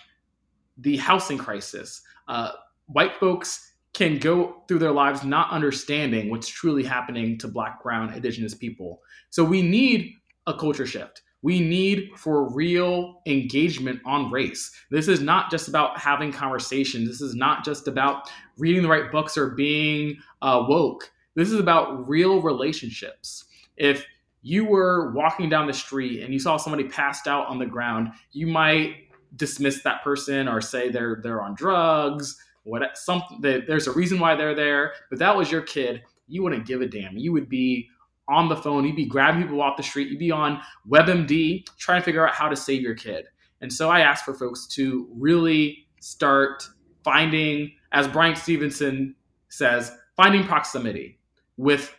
the 0.77 0.97
housing 0.97 1.37
crisis. 1.37 2.01
Uh, 2.27 2.51
white 2.87 3.15
folks 3.19 3.73
can 3.93 4.19
go 4.19 4.63
through 4.67 4.79
their 4.79 4.91
lives 4.91 5.23
not 5.23 5.51
understanding 5.51 6.29
what's 6.29 6.47
truly 6.47 6.83
happening 6.83 7.37
to 7.39 7.47
Black, 7.47 7.81
Brown, 7.81 8.13
Indigenous 8.13 8.53
people. 8.53 9.01
So 9.29 9.43
we 9.43 9.61
need 9.61 10.13
a 10.47 10.53
culture 10.53 10.85
shift. 10.85 11.21
We 11.41 11.59
need 11.59 12.09
for 12.17 12.53
real 12.53 13.21
engagement 13.25 14.01
on 14.05 14.29
race. 14.29 14.71
This 14.91 15.07
is 15.07 15.21
not 15.21 15.49
just 15.49 15.67
about 15.69 15.97
having 15.97 16.31
conversations. 16.31 17.07
This 17.07 17.21
is 17.21 17.33
not 17.33 17.63
just 17.63 17.87
about 17.87 18.29
reading 18.57 18.83
the 18.83 18.89
right 18.89 19.11
books 19.11 19.37
or 19.37 19.51
being 19.51 20.17
uh, 20.41 20.65
woke. 20.67 21.09
This 21.35 21.51
is 21.51 21.59
about 21.59 22.07
real 22.09 22.41
relationships. 22.41 23.45
If 23.77 24.05
you 24.41 24.65
were 24.65 25.11
walking 25.11 25.49
down 25.49 25.67
the 25.67 25.73
street 25.73 26.23
and 26.23 26.33
you 26.33 26.39
saw 26.39 26.57
somebody 26.57 26.85
passed 26.85 27.27
out 27.27 27.47
on 27.47 27.57
the 27.57 27.65
ground, 27.65 28.09
you 28.31 28.47
might 28.47 28.95
dismiss 29.35 29.81
that 29.83 30.03
person 30.03 30.47
or 30.47 30.59
say 30.59 30.89
they're 30.89 31.19
they're 31.23 31.41
on 31.41 31.55
drugs. 31.55 32.37
What 32.63 32.97
something 32.97 33.39
there's 33.41 33.87
a 33.87 33.91
reason 33.91 34.19
why 34.19 34.35
they're 34.35 34.55
there. 34.55 34.93
But 35.09 35.19
that 35.19 35.35
was 35.35 35.51
your 35.51 35.61
kid. 35.61 36.03
You 36.27 36.43
wouldn't 36.43 36.67
give 36.67 36.81
a 36.81 36.87
damn. 36.87 37.17
You 37.17 37.31
would 37.33 37.49
be 37.49 37.89
on 38.27 38.47
the 38.47 38.55
phone. 38.55 38.85
You'd 38.85 38.95
be 38.95 39.07
grabbing 39.07 39.41
people 39.41 39.61
off 39.61 39.77
the 39.77 39.83
street. 39.83 40.09
You'd 40.09 40.19
be 40.19 40.31
on 40.31 40.61
WebMD 40.87 41.65
trying 41.77 42.01
to 42.01 42.05
figure 42.05 42.27
out 42.27 42.35
how 42.35 42.47
to 42.47 42.55
save 42.55 42.81
your 42.81 42.95
kid. 42.95 43.25
And 43.61 43.71
so 43.73 43.89
I 43.89 44.01
ask 44.01 44.23
for 44.23 44.33
folks 44.33 44.67
to 44.67 45.07
really 45.11 45.87
start 45.99 46.63
finding, 47.03 47.71
as 47.91 48.07
Bryan 48.07 48.35
Stevenson 48.35 49.15
says, 49.49 49.91
finding 50.15 50.43
proximity 50.43 51.19
with 51.57 51.95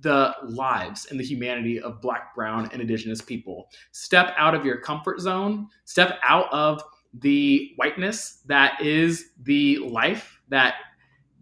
the 0.00 0.34
lives 0.44 1.06
and 1.10 1.20
the 1.20 1.24
humanity 1.24 1.80
of 1.80 2.00
Black, 2.00 2.34
Brown, 2.34 2.68
and 2.72 2.80
Indigenous 2.80 3.20
people. 3.20 3.68
Step 3.92 4.32
out 4.38 4.54
of 4.54 4.64
your 4.64 4.78
comfort 4.78 5.20
zone, 5.20 5.66
step 5.84 6.18
out 6.22 6.50
of 6.52 6.82
the 7.14 7.72
whiteness 7.76 8.42
that 8.46 8.80
is 8.80 9.30
the 9.42 9.78
life 9.78 10.40
that 10.48 10.74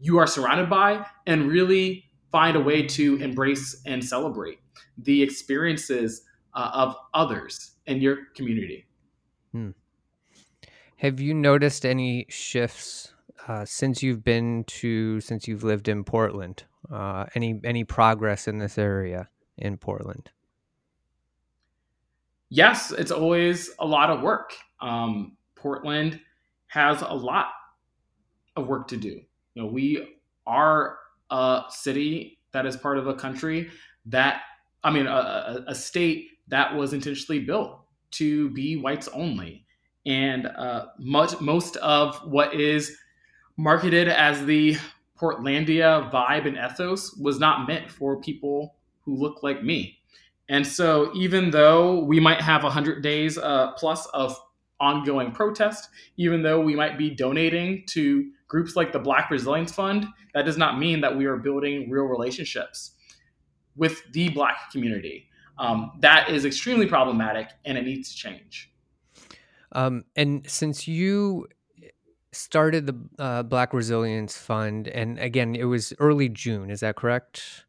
you 0.00 0.18
are 0.18 0.26
surrounded 0.26 0.70
by, 0.70 1.04
and 1.26 1.48
really 1.48 2.04
find 2.30 2.56
a 2.56 2.60
way 2.60 2.86
to 2.86 3.16
embrace 3.16 3.82
and 3.86 4.04
celebrate 4.04 4.58
the 4.98 5.22
experiences 5.22 6.22
uh, 6.54 6.70
of 6.72 6.96
others 7.14 7.72
in 7.86 8.00
your 8.00 8.16
community. 8.34 8.86
Hmm. 9.52 9.70
Have 10.96 11.20
you 11.20 11.34
noticed 11.34 11.86
any 11.86 12.26
shifts 12.28 13.12
uh, 13.46 13.64
since 13.64 14.02
you've 14.02 14.24
been 14.24 14.64
to 14.64 15.20
since 15.20 15.48
you've 15.48 15.64
lived 15.64 15.88
in 15.88 16.04
Portland? 16.04 16.64
Uh, 16.92 17.26
any 17.34 17.60
any 17.64 17.84
progress 17.84 18.48
in 18.48 18.58
this 18.58 18.78
area 18.78 19.28
in 19.56 19.76
Portland? 19.76 20.30
Yes, 22.50 22.92
it's 22.92 23.10
always 23.10 23.70
a 23.78 23.86
lot 23.86 24.10
of 24.10 24.22
work. 24.22 24.54
Um, 24.80 25.36
Portland 25.58 26.20
has 26.68 27.02
a 27.02 27.14
lot 27.14 27.48
of 28.56 28.66
work 28.66 28.88
to 28.88 28.96
do. 28.96 29.20
You 29.54 29.62
know, 29.62 29.66
we 29.66 30.16
are 30.46 30.98
a 31.30 31.64
city 31.68 32.38
that 32.52 32.66
is 32.66 32.76
part 32.76 32.98
of 32.98 33.06
a 33.06 33.14
country 33.14 33.70
that, 34.06 34.42
I 34.82 34.90
mean, 34.90 35.06
a, 35.06 35.64
a 35.66 35.74
state 35.74 36.28
that 36.48 36.74
was 36.74 36.92
intentionally 36.92 37.40
built 37.40 37.80
to 38.12 38.50
be 38.50 38.76
whites 38.76 39.08
only. 39.08 39.64
And 40.06 40.46
uh, 40.46 40.86
much, 40.98 41.40
most 41.40 41.76
of 41.76 42.16
what 42.24 42.54
is 42.54 42.96
marketed 43.56 44.08
as 44.08 44.44
the 44.46 44.76
Portlandia 45.20 46.10
vibe 46.10 46.46
and 46.46 46.56
ethos 46.56 47.14
was 47.16 47.38
not 47.38 47.66
meant 47.66 47.90
for 47.90 48.20
people 48.20 48.76
who 49.02 49.16
look 49.16 49.42
like 49.42 49.62
me. 49.62 49.98
And 50.48 50.66
so, 50.66 51.12
even 51.14 51.50
though 51.50 52.02
we 52.04 52.20
might 52.20 52.40
have 52.40 52.62
100 52.62 53.02
days 53.02 53.36
uh, 53.36 53.72
plus 53.72 54.06
of 54.06 54.40
ongoing 54.80 55.32
protest, 55.32 55.88
even 56.16 56.42
though 56.42 56.60
we 56.60 56.74
might 56.74 56.98
be 56.98 57.10
donating 57.10 57.84
to 57.86 58.30
groups 58.46 58.76
like 58.76 58.92
the 58.92 58.98
Black 58.98 59.30
Resilience 59.30 59.72
Fund, 59.72 60.06
that 60.34 60.44
does 60.44 60.56
not 60.56 60.78
mean 60.78 61.00
that 61.00 61.16
we 61.16 61.26
are 61.26 61.36
building 61.36 61.90
real 61.90 62.04
relationships 62.04 62.92
with 63.76 64.02
the 64.12 64.28
Black 64.30 64.70
community. 64.72 65.26
Um, 65.58 65.92
that 66.00 66.30
is 66.30 66.44
extremely 66.44 66.86
problematic 66.86 67.48
and 67.64 67.76
it 67.76 67.84
needs 67.84 68.10
to 68.10 68.16
change. 68.16 68.72
Um, 69.72 70.04
and 70.16 70.48
since 70.48 70.88
you 70.88 71.46
started 72.32 72.86
the 72.86 73.22
uh, 73.22 73.42
Black 73.42 73.74
Resilience 73.74 74.36
Fund, 74.36 74.88
and 74.88 75.18
again, 75.18 75.54
it 75.54 75.64
was 75.64 75.92
early 75.98 76.28
June. 76.28 76.70
Is 76.70 76.80
that 76.80 76.96
correct? 76.96 77.64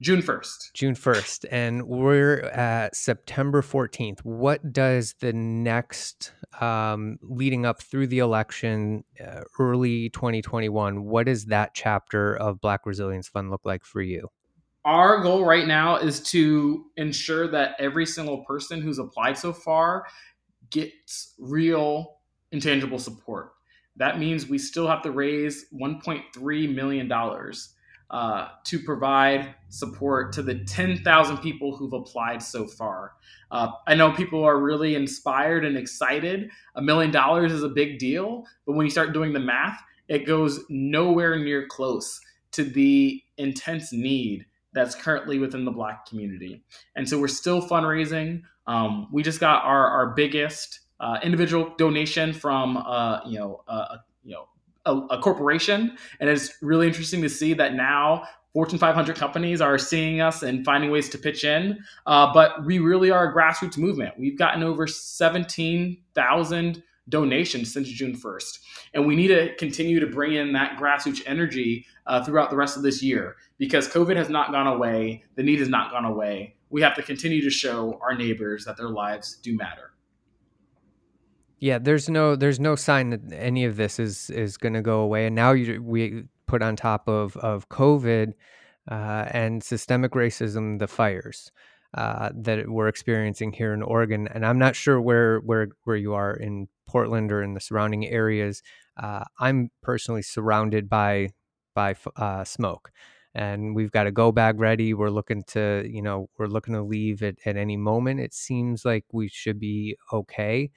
June 0.00 0.22
1st. 0.22 0.72
June 0.72 0.94
1st. 0.94 1.44
And 1.50 1.86
we're 1.86 2.40
at 2.40 2.96
September 2.96 3.60
14th. 3.60 4.20
What 4.20 4.72
does 4.72 5.14
the 5.20 5.34
next, 5.34 6.32
um, 6.60 7.18
leading 7.22 7.66
up 7.66 7.82
through 7.82 8.06
the 8.06 8.20
election, 8.20 9.04
uh, 9.22 9.42
early 9.58 10.08
2021, 10.10 11.04
what 11.04 11.26
does 11.26 11.46
that 11.46 11.74
chapter 11.74 12.34
of 12.34 12.62
Black 12.62 12.86
Resilience 12.86 13.28
Fund 13.28 13.50
look 13.50 13.60
like 13.64 13.84
for 13.84 14.00
you? 14.00 14.28
Our 14.86 15.22
goal 15.22 15.44
right 15.44 15.66
now 15.66 15.96
is 15.96 16.20
to 16.30 16.86
ensure 16.96 17.46
that 17.48 17.76
every 17.78 18.06
single 18.06 18.44
person 18.44 18.80
who's 18.80 18.98
applied 18.98 19.36
so 19.36 19.52
far 19.52 20.06
gets 20.70 21.34
real 21.38 22.20
intangible 22.52 22.98
support. 22.98 23.52
That 23.96 24.18
means 24.18 24.48
we 24.48 24.56
still 24.56 24.88
have 24.88 25.02
to 25.02 25.10
raise 25.10 25.66
$1.3 25.74 26.74
million 26.74 27.12
uh, 28.10 28.48
to 28.64 28.78
provide 28.80 29.54
support 29.68 30.32
to 30.32 30.42
the 30.42 30.56
10,000 30.64 31.38
people 31.38 31.76
who've 31.76 31.92
applied 31.92 32.42
so 32.42 32.66
far. 32.66 33.12
Uh, 33.50 33.70
I 33.86 33.94
know 33.94 34.12
people 34.12 34.44
are 34.44 34.58
really 34.58 34.94
inspired 34.94 35.64
and 35.64 35.76
excited. 35.76 36.50
A 36.74 36.82
million 36.82 37.10
dollars 37.10 37.52
is 37.52 37.62
a 37.62 37.68
big 37.68 37.98
deal, 37.98 38.44
but 38.66 38.72
when 38.72 38.84
you 38.84 38.90
start 38.90 39.12
doing 39.12 39.32
the 39.32 39.40
math, 39.40 39.80
it 40.08 40.26
goes 40.26 40.64
nowhere 40.68 41.38
near 41.38 41.66
close 41.68 42.20
to 42.52 42.64
the 42.64 43.22
intense 43.38 43.92
need 43.92 44.44
that's 44.72 44.94
currently 44.94 45.38
within 45.38 45.64
the 45.64 45.70
Black 45.70 46.06
community. 46.06 46.62
And 46.96 47.08
so 47.08 47.18
we're 47.18 47.28
still 47.28 47.62
fundraising. 47.62 48.42
Um, 48.66 49.08
we 49.12 49.22
just 49.22 49.40
got 49.40 49.64
our, 49.64 49.86
our 49.86 50.14
biggest 50.14 50.80
uh, 51.00 51.18
individual 51.22 51.74
donation 51.78 52.32
from 52.32 52.76
uh, 52.76 53.20
you 53.26 53.38
know 53.38 53.62
uh, 53.66 53.96
you 54.22 54.34
know 54.34 54.48
a, 54.86 54.94
a, 55.10 55.18
corporation, 55.18 55.96
and 56.20 56.30
it's 56.30 56.54
really 56.62 56.86
interesting 56.86 57.20
to 57.22 57.28
see 57.28 57.54
that 57.54 57.74
now 57.74 58.24
Fortune 58.52 58.78
500 58.78 59.16
companies 59.16 59.60
are 59.60 59.78
seeing 59.78 60.20
us 60.20 60.42
and 60.42 60.64
finding 60.64 60.90
ways 60.90 61.08
to 61.10 61.18
pitch 61.18 61.44
in. 61.44 61.78
Uh, 62.06 62.32
but 62.32 62.64
we 62.64 62.78
really 62.80 63.10
are 63.10 63.30
a 63.30 63.34
grassroots 63.34 63.78
movement. 63.78 64.18
We've 64.18 64.38
gotten 64.38 64.62
over 64.62 64.86
17,000 64.86 66.82
donations 67.08 67.72
since 67.72 67.88
June 67.88 68.16
1st, 68.16 68.58
and 68.94 69.06
we 69.06 69.16
need 69.16 69.28
to 69.28 69.54
continue 69.56 70.00
to 70.00 70.06
bring 70.06 70.34
in 70.34 70.52
that 70.52 70.78
grassroots 70.78 71.22
energy 71.26 71.86
uh, 72.06 72.24
throughout 72.24 72.50
the 72.50 72.56
rest 72.56 72.76
of 72.76 72.82
this 72.82 73.02
year 73.02 73.36
because 73.58 73.88
COVID 73.88 74.16
has 74.16 74.28
not 74.28 74.50
gone 74.50 74.66
away. 74.66 75.24
The 75.36 75.42
need 75.42 75.60
has 75.60 75.68
not 75.68 75.90
gone 75.90 76.04
away. 76.04 76.56
We 76.70 76.82
have 76.82 76.94
to 76.96 77.02
continue 77.02 77.42
to 77.42 77.50
show 77.50 77.98
our 78.02 78.14
neighbors 78.14 78.64
that 78.64 78.76
their 78.76 78.88
lives 78.88 79.36
do 79.36 79.56
matter. 79.56 79.92
Yeah, 81.60 81.78
there's 81.78 82.08
no 82.08 82.36
there's 82.36 82.58
no 82.58 82.74
sign 82.74 83.10
that 83.10 83.20
any 83.32 83.64
of 83.66 83.76
this 83.76 83.98
is 83.98 84.30
is 84.30 84.56
going 84.56 84.72
to 84.72 84.80
go 84.82 85.00
away. 85.00 85.26
And 85.26 85.36
now 85.36 85.52
you, 85.52 85.82
we 85.82 86.24
put 86.46 86.62
on 86.62 86.74
top 86.74 87.06
of 87.06 87.36
of 87.36 87.68
COVID 87.68 88.32
uh, 88.90 89.24
and 89.30 89.62
systemic 89.62 90.12
racism, 90.12 90.78
the 90.78 90.88
fires 90.88 91.52
uh, 91.94 92.30
that 92.34 92.68
we're 92.70 92.88
experiencing 92.88 93.52
here 93.52 93.74
in 93.74 93.82
Oregon. 93.82 94.26
And 94.28 94.44
I'm 94.46 94.58
not 94.58 94.74
sure 94.74 95.00
where 95.00 95.40
where 95.40 95.68
where 95.84 95.96
you 95.96 96.14
are 96.14 96.34
in 96.34 96.68
Portland 96.88 97.30
or 97.30 97.42
in 97.42 97.52
the 97.52 97.60
surrounding 97.60 98.06
areas. 98.06 98.62
Uh, 98.96 99.24
I'm 99.38 99.70
personally 99.82 100.22
surrounded 100.22 100.88
by 100.88 101.28
by 101.74 101.94
uh, 102.16 102.42
smoke 102.44 102.90
and 103.34 103.76
we've 103.76 103.92
got 103.92 104.06
a 104.06 104.10
go 104.10 104.32
bag 104.32 104.58
ready. 104.58 104.92
We're 104.92 105.10
looking 105.10 105.44
to, 105.48 105.86
you 105.88 106.02
know, 106.02 106.28
we're 106.36 106.48
looking 106.48 106.74
to 106.74 106.82
leave 106.82 107.22
at, 107.22 107.36
at 107.46 107.56
any 107.56 107.76
moment. 107.76 108.18
It 108.18 108.34
seems 108.34 108.84
like 108.84 109.04
we 109.12 109.28
should 109.28 109.60
be 109.60 109.96
okay 110.12 110.70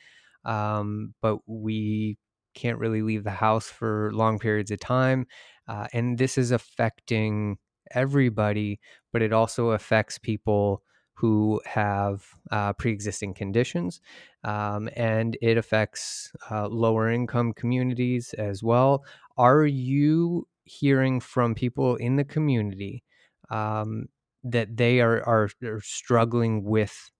um, 0.45 1.13
but 1.21 1.37
we 1.47 2.17
can't 2.53 2.79
really 2.79 3.01
leave 3.01 3.23
the 3.23 3.31
house 3.31 3.67
for 3.67 4.11
long 4.13 4.39
periods 4.39 4.71
of 4.71 4.79
time. 4.79 5.25
Uh, 5.67 5.87
and 5.93 6.17
this 6.17 6.37
is 6.37 6.51
affecting 6.51 7.57
everybody, 7.91 8.79
but 9.11 9.21
it 9.21 9.33
also 9.33 9.71
affects 9.71 10.17
people 10.17 10.83
who 11.15 11.61
have 11.65 12.25
uh, 12.51 12.73
pre 12.73 12.91
existing 12.91 13.33
conditions. 13.33 14.01
Um, 14.43 14.89
and 14.95 15.37
it 15.41 15.57
affects 15.57 16.31
uh, 16.51 16.67
lower 16.67 17.09
income 17.09 17.53
communities 17.53 18.33
as 18.37 18.63
well. 18.63 19.05
Are 19.37 19.65
you 19.65 20.47
hearing 20.65 21.19
from 21.19 21.55
people 21.55 21.95
in 21.95 22.15
the 22.15 22.23
community 22.23 23.03
um, 23.49 24.07
that 24.43 24.75
they 24.75 25.01
are, 25.01 25.23
are, 25.23 25.49
are 25.63 25.81
struggling 25.81 26.63
with 26.63 27.11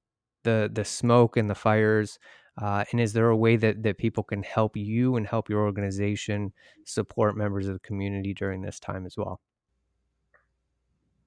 the 0.44 0.70
the 0.72 0.84
smoke 0.84 1.38
and 1.38 1.50
the 1.50 1.56
fires 1.56 2.20
uh, 2.62 2.84
and 2.92 3.02
is 3.02 3.14
there 3.14 3.30
a 3.30 3.36
way 3.36 3.56
that, 3.56 3.82
that 3.84 3.98
people 3.98 4.24
can 4.24 4.44
help 4.44 4.78
you 4.78 5.16
and 5.16 5.26
help 5.26 5.50
your 5.50 5.62
organization 5.62 6.54
support 6.86 7.36
members 7.36 7.68
of 7.68 7.74
the 7.74 7.80
community 7.80 8.34
during 8.34 8.62
this 8.62 8.80
time 8.80 9.06
as 9.06 9.18
well? 9.18 9.40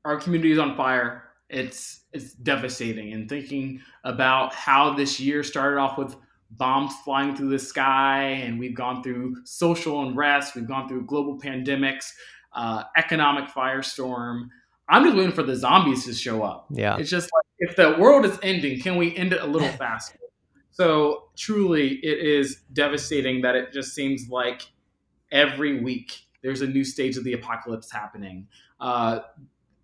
Our 0.04 0.18
community 0.18 0.52
is 0.52 0.58
on 0.58 0.76
fire. 0.76 1.24
It's 1.48 2.00
it's 2.12 2.32
devastating. 2.34 3.12
And 3.12 3.28
thinking 3.28 3.80
about 4.04 4.54
how 4.54 4.94
this 4.94 5.18
year 5.18 5.42
started 5.42 5.78
off 5.78 5.98
with 5.98 6.16
bombs 6.52 6.92
flying 7.04 7.34
through 7.34 7.50
the 7.50 7.58
sky, 7.58 8.22
and 8.22 8.58
we've 8.58 8.74
gone 8.74 9.02
through 9.02 9.44
social 9.44 10.06
unrest, 10.06 10.54
we've 10.54 10.68
gone 10.68 10.88
through 10.88 11.06
global 11.06 11.38
pandemics, 11.38 12.12
uh, 12.52 12.84
economic 12.96 13.48
firestorm. 13.50 14.48
I'm 14.88 15.02
just 15.02 15.16
waiting 15.16 15.32
for 15.32 15.42
the 15.42 15.56
zombies 15.56 16.04
to 16.04 16.14
show 16.14 16.44
up. 16.44 16.66
Yeah. 16.70 16.96
It's 16.98 17.10
just 17.10 17.28
like 17.34 17.70
if 17.70 17.76
the 17.76 18.00
world 18.00 18.24
is 18.24 18.38
ending, 18.44 18.80
can 18.80 18.96
we 18.96 19.16
end 19.16 19.32
it 19.32 19.42
a 19.42 19.46
little 19.46 19.68
faster? 19.78 20.18
So 20.76 21.28
truly, 21.38 21.94
it 22.02 22.18
is 22.18 22.56
devastating 22.74 23.40
that 23.40 23.56
it 23.56 23.72
just 23.72 23.94
seems 23.94 24.28
like 24.28 24.60
every 25.32 25.80
week 25.80 26.26
there's 26.42 26.60
a 26.60 26.66
new 26.66 26.84
stage 26.84 27.16
of 27.16 27.24
the 27.24 27.32
apocalypse 27.32 27.90
happening. 27.90 28.46
Uh, 28.78 29.20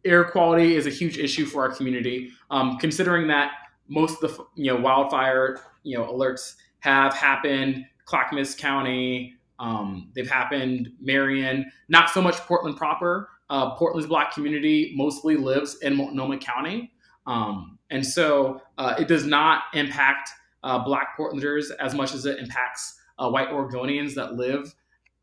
air 0.04 0.22
quality 0.24 0.76
is 0.76 0.86
a 0.86 0.90
huge 0.90 1.16
issue 1.16 1.46
for 1.46 1.62
our 1.62 1.74
community, 1.74 2.32
um, 2.50 2.76
considering 2.76 3.26
that 3.28 3.52
most 3.88 4.22
of 4.22 4.36
the 4.36 4.44
you 4.54 4.70
know 4.70 4.78
wildfire 4.78 5.60
you 5.82 5.96
know 5.96 6.04
alerts 6.04 6.56
have 6.80 7.14
happened 7.14 7.86
Clackamas 8.04 8.54
County. 8.54 9.34
Um, 9.58 10.10
they've 10.14 10.30
happened 10.30 10.92
Marion, 11.00 11.72
not 11.88 12.10
so 12.10 12.20
much 12.20 12.36
Portland 12.40 12.76
proper. 12.76 13.30
Uh, 13.48 13.76
Portland's 13.76 14.08
black 14.08 14.34
community 14.34 14.92
mostly 14.94 15.36
lives 15.36 15.78
in 15.80 15.96
Multnomah 15.96 16.38
County, 16.38 16.92
um, 17.26 17.78
and 17.88 18.04
so 18.06 18.60
uh, 18.76 18.94
it 18.98 19.08
does 19.08 19.24
not 19.24 19.62
impact 19.72 20.28
uh, 20.62 20.78
black 20.78 21.16
Portlanders 21.18 21.70
as 21.80 21.94
much 21.94 22.14
as 22.14 22.26
it 22.26 22.38
impacts 22.38 22.98
uh, 23.18 23.28
white 23.28 23.50
Oregonians 23.50 24.14
that 24.14 24.34
live 24.34 24.74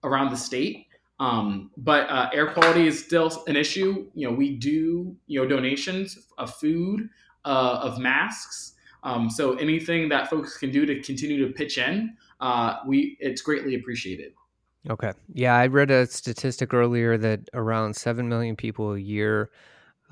around 0.04 0.32
the 0.32 0.38
state. 0.38 0.88
Um, 1.20 1.72
but 1.76 2.10
uh, 2.10 2.30
air 2.34 2.52
quality 2.54 2.88
is 2.88 3.04
still 3.04 3.44
an 3.48 3.56
issue. 3.56 4.10
You 4.14 4.30
know, 4.30 4.34
we 4.34 4.56
do 4.56 5.16
you 5.28 5.42
know 5.42 5.48
donations 5.48 6.18
of 6.38 6.54
food, 6.56 7.10
uh, 7.46 7.80
of 7.82 8.00
masks. 8.00 8.74
Um, 9.04 9.30
so 9.30 9.56
anything 9.56 10.10
that 10.10 10.30
folks 10.30 10.58
can 10.58 10.72
do 10.72 10.86
to 10.86 11.02
continue 11.02 11.46
to 11.46 11.54
pitch 11.54 11.78
in, 11.78 12.16
uh, 12.40 12.78
we 12.86 13.18
it's 13.20 13.42
greatly 13.42 13.76
appreciated. 13.76 14.34
Okay. 14.90 15.12
Yeah, 15.34 15.56
I 15.56 15.68
read 15.68 15.92
a 15.92 16.06
statistic 16.06 16.74
earlier 16.74 17.18
that 17.18 17.42
around 17.54 17.96
seven 17.96 18.30
million 18.30 18.56
people 18.56 18.94
a 18.94 19.00
year 19.00 19.50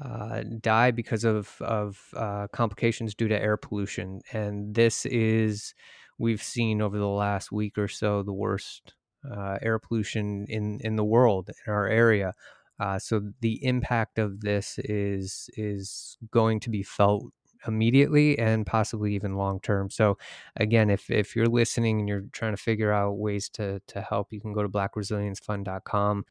uh, 0.03 0.43
die 0.61 0.91
because 0.91 1.23
of 1.23 1.55
of 1.61 1.99
uh, 2.15 2.47
complications 2.53 3.15
due 3.15 3.27
to 3.27 3.41
air 3.41 3.57
pollution, 3.57 4.21
and 4.31 4.75
this 4.75 5.05
is 5.05 5.73
we've 6.17 6.43
seen 6.43 6.81
over 6.81 6.97
the 6.97 7.07
last 7.07 7.51
week 7.51 7.77
or 7.77 7.87
so 7.87 8.23
the 8.23 8.33
worst 8.33 8.93
uh, 9.29 9.57
air 9.61 9.79
pollution 9.79 10.45
in 10.49 10.79
in 10.81 10.95
the 10.95 11.05
world 11.05 11.49
in 11.49 11.73
our 11.73 11.87
area. 11.87 12.33
Uh, 12.79 12.99
so 12.99 13.21
the 13.41 13.63
impact 13.65 14.19
of 14.19 14.41
this 14.41 14.77
is 14.79 15.49
is 15.57 16.17
going 16.31 16.59
to 16.59 16.69
be 16.69 16.83
felt 16.83 17.25
immediately 17.67 18.37
and 18.37 18.65
possibly 18.65 19.15
even 19.15 19.35
long 19.35 19.59
term. 19.61 19.89
So 19.89 20.17
again, 20.55 20.89
if 20.89 21.09
if 21.09 21.35
you're 21.35 21.47
listening 21.47 21.99
and 21.99 22.07
you're 22.07 22.25
trying 22.31 22.53
to 22.53 22.61
figure 22.61 22.91
out 22.91 23.17
ways 23.17 23.49
to 23.49 23.81
to 23.87 24.01
help, 24.01 24.31
you 24.31 24.41
can 24.41 24.53
go 24.53 24.61
to 24.61 24.69
blackresiliencefund.com. 24.69 26.25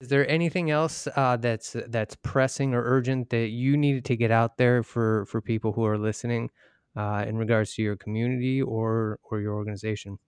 Is 0.00 0.08
there 0.08 0.28
anything 0.30 0.70
else 0.70 1.08
uh, 1.16 1.36
that's 1.36 1.74
that's 1.88 2.16
pressing 2.22 2.72
or 2.72 2.82
urgent 2.84 3.30
that 3.30 3.48
you 3.48 3.76
needed 3.76 4.04
to 4.06 4.16
get 4.16 4.30
out 4.30 4.56
there 4.56 4.82
for 4.84 5.26
for 5.26 5.40
people 5.40 5.72
who 5.72 5.84
are 5.84 5.98
listening 5.98 6.50
uh, 6.96 7.24
in 7.26 7.36
regards 7.36 7.74
to 7.74 7.82
your 7.82 7.96
community 7.96 8.62
or 8.62 9.18
or 9.24 9.40
your 9.40 9.54
organization? 9.54 10.18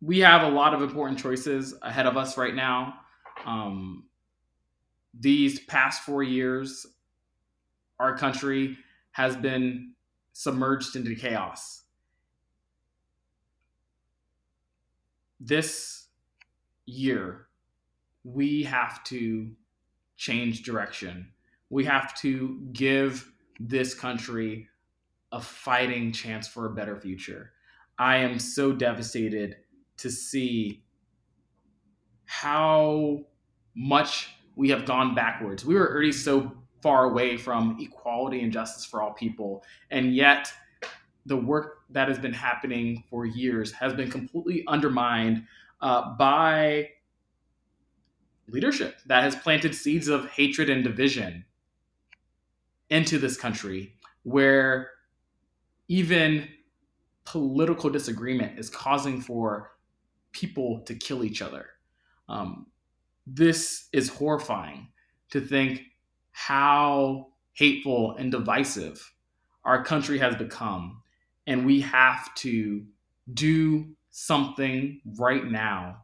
We 0.00 0.20
have 0.20 0.42
a 0.42 0.48
lot 0.48 0.72
of 0.72 0.82
important 0.82 1.18
choices 1.18 1.74
ahead 1.82 2.06
of 2.06 2.16
us 2.16 2.38
right 2.38 2.54
now. 2.54 2.94
Um, 3.44 4.04
these 5.12 5.60
past 5.60 6.02
four 6.02 6.22
years, 6.22 6.86
our 7.98 8.16
country 8.16 8.78
has 9.12 9.36
been 9.36 9.94
submerged 10.32 10.96
into 10.96 11.14
chaos. 11.14 11.79
This 15.40 16.08
year, 16.84 17.46
we 18.24 18.62
have 18.64 19.02
to 19.04 19.50
change 20.16 20.62
direction. 20.62 21.32
We 21.70 21.84
have 21.86 22.14
to 22.20 22.60
give 22.72 23.32
this 23.58 23.94
country 23.94 24.68
a 25.32 25.40
fighting 25.40 26.12
chance 26.12 26.46
for 26.46 26.66
a 26.66 26.74
better 26.74 27.00
future. 27.00 27.52
I 27.98 28.16
am 28.16 28.38
so 28.38 28.72
devastated 28.72 29.56
to 29.98 30.10
see 30.10 30.82
how 32.26 33.20
much 33.74 34.28
we 34.56 34.68
have 34.70 34.84
gone 34.84 35.14
backwards. 35.14 35.64
We 35.64 35.74
were 35.74 35.90
already 35.90 36.12
so 36.12 36.52
far 36.82 37.04
away 37.04 37.36
from 37.36 37.76
equality 37.80 38.42
and 38.42 38.52
justice 38.52 38.84
for 38.84 39.02
all 39.02 39.12
people, 39.12 39.64
and 39.90 40.14
yet 40.14 40.52
the 41.26 41.36
work 41.36 41.79
that 41.92 42.08
has 42.08 42.18
been 42.18 42.32
happening 42.32 43.04
for 43.10 43.26
years 43.26 43.72
has 43.72 43.92
been 43.92 44.10
completely 44.10 44.64
undermined 44.66 45.44
uh, 45.80 46.14
by 46.16 46.88
leadership 48.48 48.96
that 49.06 49.22
has 49.22 49.36
planted 49.36 49.74
seeds 49.74 50.08
of 50.08 50.28
hatred 50.30 50.68
and 50.68 50.84
division 50.84 51.44
into 52.88 53.18
this 53.18 53.36
country 53.36 53.94
where 54.24 54.90
even 55.88 56.48
political 57.24 57.90
disagreement 57.90 58.58
is 58.58 58.68
causing 58.68 59.20
for 59.20 59.72
people 60.32 60.80
to 60.80 60.94
kill 60.94 61.24
each 61.24 61.42
other. 61.42 61.66
Um, 62.28 62.66
this 63.26 63.88
is 63.92 64.08
horrifying 64.08 64.88
to 65.30 65.40
think 65.40 65.82
how 66.32 67.28
hateful 67.52 68.16
and 68.16 68.30
divisive 68.30 69.12
our 69.64 69.84
country 69.84 70.18
has 70.18 70.34
become. 70.36 70.99
And 71.50 71.66
we 71.66 71.80
have 71.80 72.32
to 72.36 72.84
do 73.34 73.88
something 74.10 75.00
right 75.18 75.44
now 75.44 75.96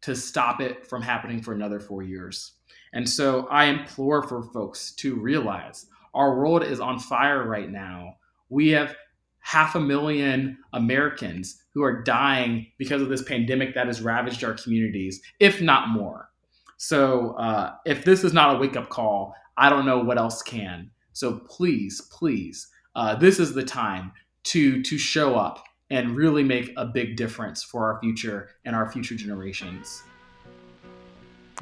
to 0.00 0.16
stop 0.16 0.62
it 0.62 0.86
from 0.86 1.02
happening 1.02 1.42
for 1.42 1.52
another 1.52 1.78
four 1.78 2.02
years. 2.02 2.54
And 2.94 3.06
so 3.06 3.46
I 3.48 3.66
implore 3.66 4.22
for 4.22 4.42
folks 4.42 4.92
to 4.92 5.14
realize 5.16 5.84
our 6.14 6.38
world 6.38 6.64
is 6.64 6.80
on 6.80 6.98
fire 6.98 7.46
right 7.46 7.70
now. 7.70 8.14
We 8.48 8.68
have 8.68 8.96
half 9.40 9.74
a 9.74 9.80
million 9.80 10.56
Americans 10.72 11.62
who 11.74 11.82
are 11.82 12.02
dying 12.02 12.66
because 12.78 13.02
of 13.02 13.10
this 13.10 13.24
pandemic 13.24 13.74
that 13.74 13.88
has 13.88 14.00
ravaged 14.00 14.42
our 14.42 14.54
communities, 14.54 15.20
if 15.38 15.60
not 15.60 15.90
more. 15.90 16.30
So 16.78 17.32
uh, 17.32 17.74
if 17.84 18.06
this 18.06 18.24
is 18.24 18.32
not 18.32 18.56
a 18.56 18.58
wake 18.58 18.74
up 18.74 18.88
call, 18.88 19.34
I 19.58 19.68
don't 19.68 19.84
know 19.84 19.98
what 19.98 20.16
else 20.16 20.40
can. 20.40 20.90
So 21.12 21.40
please, 21.46 22.00
please, 22.10 22.68
uh, 22.96 23.16
this 23.16 23.38
is 23.38 23.52
the 23.52 23.64
time 23.64 24.12
to 24.44 24.82
to 24.82 24.98
show 24.98 25.36
up 25.36 25.64
and 25.90 26.16
really 26.16 26.42
make 26.42 26.72
a 26.76 26.84
big 26.84 27.16
difference 27.16 27.62
for 27.62 27.92
our 27.92 28.00
future 28.00 28.50
and 28.64 28.74
our 28.74 28.90
future 28.90 29.14
generations. 29.14 30.02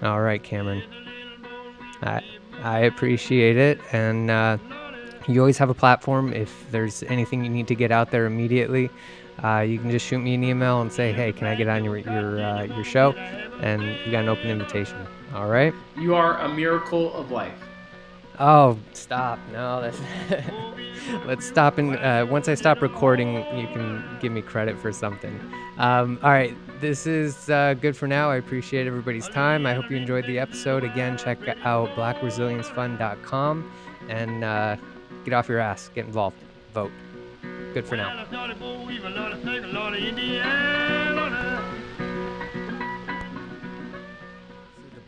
All 0.02 0.20
right, 0.20 0.42
Cameron. 0.42 0.82
I 2.02 2.22
I 2.62 2.80
appreciate 2.80 3.56
it, 3.56 3.80
and 3.92 4.30
uh, 4.30 4.58
you 5.28 5.40
always 5.40 5.58
have 5.58 5.70
a 5.70 5.74
platform. 5.74 6.32
If 6.32 6.70
there's 6.70 7.02
anything 7.04 7.44
you 7.44 7.50
need 7.50 7.68
to 7.68 7.74
get 7.74 7.90
out 7.90 8.10
there 8.10 8.26
immediately, 8.26 8.90
uh, 9.42 9.60
you 9.60 9.78
can 9.78 9.90
just 9.90 10.06
shoot 10.06 10.18
me 10.18 10.34
an 10.34 10.44
email 10.44 10.80
and 10.80 10.92
say, 10.92 11.12
"Hey, 11.12 11.32
can 11.32 11.46
I 11.46 11.54
get 11.54 11.68
on 11.68 11.84
your 11.84 11.98
your 11.98 12.42
uh, 12.42 12.62
your 12.64 12.84
show?" 12.84 13.12
And 13.60 13.82
you 13.82 14.10
got 14.10 14.24
an 14.24 14.28
open 14.28 14.48
invitation. 14.50 14.96
All 15.34 15.48
right. 15.48 15.72
You 15.96 16.14
are 16.14 16.38
a 16.40 16.48
miracle 16.48 17.14
of 17.14 17.30
life. 17.30 17.61
Oh, 18.38 18.78
stop! 18.92 19.38
No, 19.52 19.82
that's. 19.82 20.00
Let's 21.26 21.46
stop 21.46 21.78
and 21.78 21.96
uh, 21.96 22.26
once 22.28 22.48
I 22.48 22.54
stop 22.54 22.80
recording, 22.80 23.34
you 23.58 23.66
can 23.68 24.02
give 24.20 24.32
me 24.32 24.40
credit 24.40 24.78
for 24.78 24.92
something. 24.92 25.38
Um, 25.78 26.18
all 26.22 26.30
right, 26.30 26.54
this 26.80 27.06
is 27.06 27.50
uh, 27.50 27.74
good 27.74 27.96
for 27.96 28.06
now. 28.06 28.30
I 28.30 28.36
appreciate 28.36 28.86
everybody's 28.86 29.28
time. 29.28 29.66
I 29.66 29.74
hope 29.74 29.90
you 29.90 29.96
enjoyed 29.96 30.26
the 30.26 30.38
episode. 30.38 30.84
Again, 30.84 31.18
check 31.18 31.38
out 31.64 31.88
blackresiliencefund.com 31.90 33.72
and 34.08 34.44
uh, 34.44 34.76
get 35.24 35.34
off 35.34 35.48
your 35.48 35.58
ass, 35.58 35.90
get 35.94 36.06
involved, 36.06 36.36
vote. 36.72 36.92
Good 37.74 37.86
for 37.86 37.96
now. 37.96 38.24
the 38.30 38.36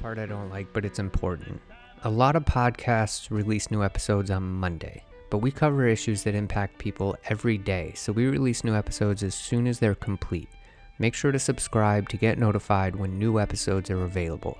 part 0.00 0.18
I 0.18 0.26
don't 0.26 0.50
like, 0.50 0.66
but 0.72 0.84
it's 0.84 0.98
important. 0.98 1.60
A 2.06 2.10
lot 2.10 2.36
of 2.36 2.44
podcasts 2.44 3.30
release 3.30 3.70
new 3.70 3.82
episodes 3.82 4.30
on 4.30 4.42
Monday, 4.42 5.02
but 5.30 5.38
we 5.38 5.50
cover 5.50 5.86
issues 5.86 6.22
that 6.24 6.34
impact 6.34 6.76
people 6.76 7.16
every 7.30 7.56
day, 7.56 7.92
so 7.94 8.12
we 8.12 8.26
release 8.26 8.62
new 8.62 8.74
episodes 8.74 9.22
as 9.22 9.34
soon 9.34 9.66
as 9.66 9.78
they're 9.78 9.94
complete. 9.94 10.50
Make 10.98 11.14
sure 11.14 11.32
to 11.32 11.38
subscribe 11.38 12.10
to 12.10 12.18
get 12.18 12.36
notified 12.36 12.94
when 12.94 13.18
new 13.18 13.40
episodes 13.40 13.88
are 13.88 14.04
available. 14.04 14.58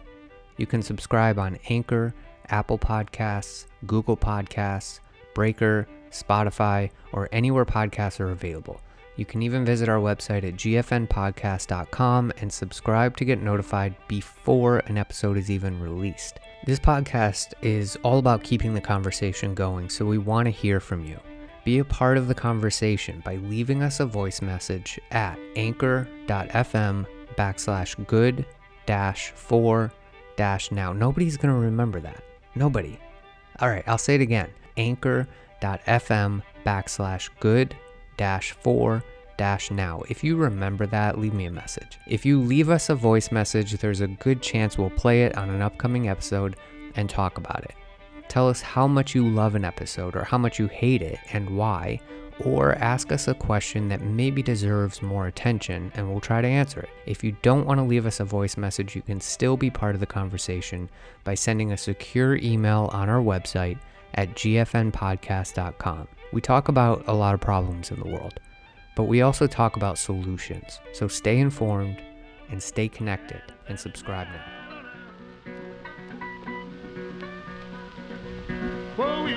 You 0.57 0.65
can 0.65 0.81
subscribe 0.81 1.39
on 1.39 1.59
Anchor, 1.69 2.15
Apple 2.49 2.79
Podcasts, 2.79 3.67
Google 3.87 4.17
Podcasts, 4.17 5.01
Breaker, 5.35 5.87
Spotify, 6.11 6.89
or 7.13 7.29
anywhere 7.31 7.67
podcasts 7.67 8.21
are 8.21 8.31
available. 8.31 8.81
You 9.17 9.27
can 9.27 9.43
even 9.43 9.67
visit 9.67 9.91
our 9.91 10.01
website 10.01 10.45
at 10.45 10.55
gfnpodcast.com 10.55 12.33
and 12.39 12.51
subscribe 12.51 13.19
to 13.19 13.27
get 13.27 13.43
notified 13.43 13.95
before 14.09 14.79
an 14.87 14.97
episode 14.97 15.37
is 15.37 15.51
even 15.51 15.79
released. 15.79 16.41
This 16.67 16.81
podcast 16.81 17.53
is 17.61 17.99
all 18.03 18.19
about 18.19 18.43
keeping 18.43 18.73
the 18.73 18.81
conversation 18.81 19.55
going, 19.55 19.91
so 19.91 20.07
we 20.07 20.17
want 20.17 20.47
to 20.47 20.51
hear 20.51 20.81
from 20.81 21.05
you. 21.05 21.21
Be 21.63 21.81
a 21.81 21.85
part 21.85 22.17
of 22.17 22.27
the 22.27 22.35
conversation 22.35 23.21
by 23.23 23.37
leaving 23.37 23.83
us 23.83 24.01
a 24.01 24.07
voice 24.07 24.41
message 24.41 24.99
at 25.11 25.39
anchor.fm 25.57 27.07
backslash 27.37 28.07
good 28.07 28.47
dash 28.87 29.31
four 29.33 29.93
dash 30.37 30.73
now. 30.73 30.95
Nobody's 30.95 31.37
going 31.37 31.53
to 31.53 31.61
remember 31.61 32.01
that. 32.01 32.25
Nobody. 32.55 32.99
All 33.61 33.69
right, 33.69 33.85
I'll 33.87 33.99
say 33.99 34.15
it 34.15 34.23
again 34.23 34.49
anchor.fm 34.79 36.43
backslash 36.65 37.29
good 37.41 37.77
dash 38.17 38.53
four 38.53 39.05
dash 39.37 39.71
now. 39.71 40.03
If 40.09 40.23
you 40.25 40.37
remember 40.37 40.87
that, 40.87 41.19
leave 41.19 41.35
me 41.35 41.47
a 41.47 41.51
message. 41.51 41.99
If 42.07 42.25
you 42.25 42.41
leave 42.41 42.71
us 42.71 42.89
a 42.89 42.95
voice 42.95 43.31
message, 43.33 43.73
there's 43.73 44.01
a 44.01 44.09
good 44.09 44.43
chance 44.43 44.79
we'll 44.79 44.91
play 44.91 45.25
it 45.25 45.37
on 45.37 45.51
an 45.51 45.63
upcoming 45.63 46.09
episode 46.09 46.57
and 46.97 47.09
talk 47.09 47.39
about 47.39 47.65
it. 47.65 47.75
Tell 48.29 48.49
us 48.49 48.61
how 48.61 48.87
much 48.87 49.15
you 49.15 49.29
love 49.29 49.55
an 49.55 49.65
episode 49.65 50.17
or 50.17 50.25
how 50.25 50.39
much 50.39 50.59
you 50.59 50.67
hate 50.69 51.03
it 51.03 51.19
and 51.33 51.57
why, 51.57 52.01
or 52.41 52.75
ask 52.77 53.13
us 53.13 53.29
a 53.29 53.35
question 53.35 53.89
that 53.89 54.01
maybe 54.01 54.43
deserves 54.43 55.03
more 55.03 55.27
attention 55.27 55.93
and 55.95 56.11
we'll 56.11 56.21
try 56.21 56.41
to 56.41 56.49
answer 56.49 56.81
it. 56.81 56.89
If 57.07 57.23
you 57.23 57.37
don't 57.43 57.67
want 57.67 57.79
to 57.79 57.85
leave 57.85 58.07
us 58.07 58.21
a 58.21 58.25
voice 58.25 58.57
message, 58.57 58.97
you 58.97 59.03
can 59.03 59.21
still 59.21 59.57
be 59.57 59.71
part 59.71 59.95
of 59.95 60.01
the 60.01 60.07
conversation 60.07 60.89
by 61.23 61.35
sending 61.35 61.73
a 61.73 61.77
secure 61.77 62.37
email 62.37 62.91
on 62.93 63.09
our 63.09 63.23
website 63.23 63.79
at 64.15 64.35
gfnpodcast.com. 64.35 66.09
We 66.33 66.41
talk 66.41 66.69
about 66.69 67.05
a 67.07 67.15
lot 67.15 67.35
of 67.35 67.41
problems 67.41 67.91
in 67.91 68.01
the 68.01 68.09
world, 68.09 68.41
but 68.95 69.05
we 69.05 69.23
also 69.23 69.47
talk 69.47 69.77
about 69.77 69.99
solutions. 69.99 70.81
So 70.93 71.09
stay 71.09 71.39
informed 71.39 72.01
and 72.51 72.63
stay 72.63 72.89
connected 72.89 73.43
and 73.69 73.79
subscribe 73.79 74.29
now. 74.29 74.45
Oh, 78.97 79.25
we 79.25 79.35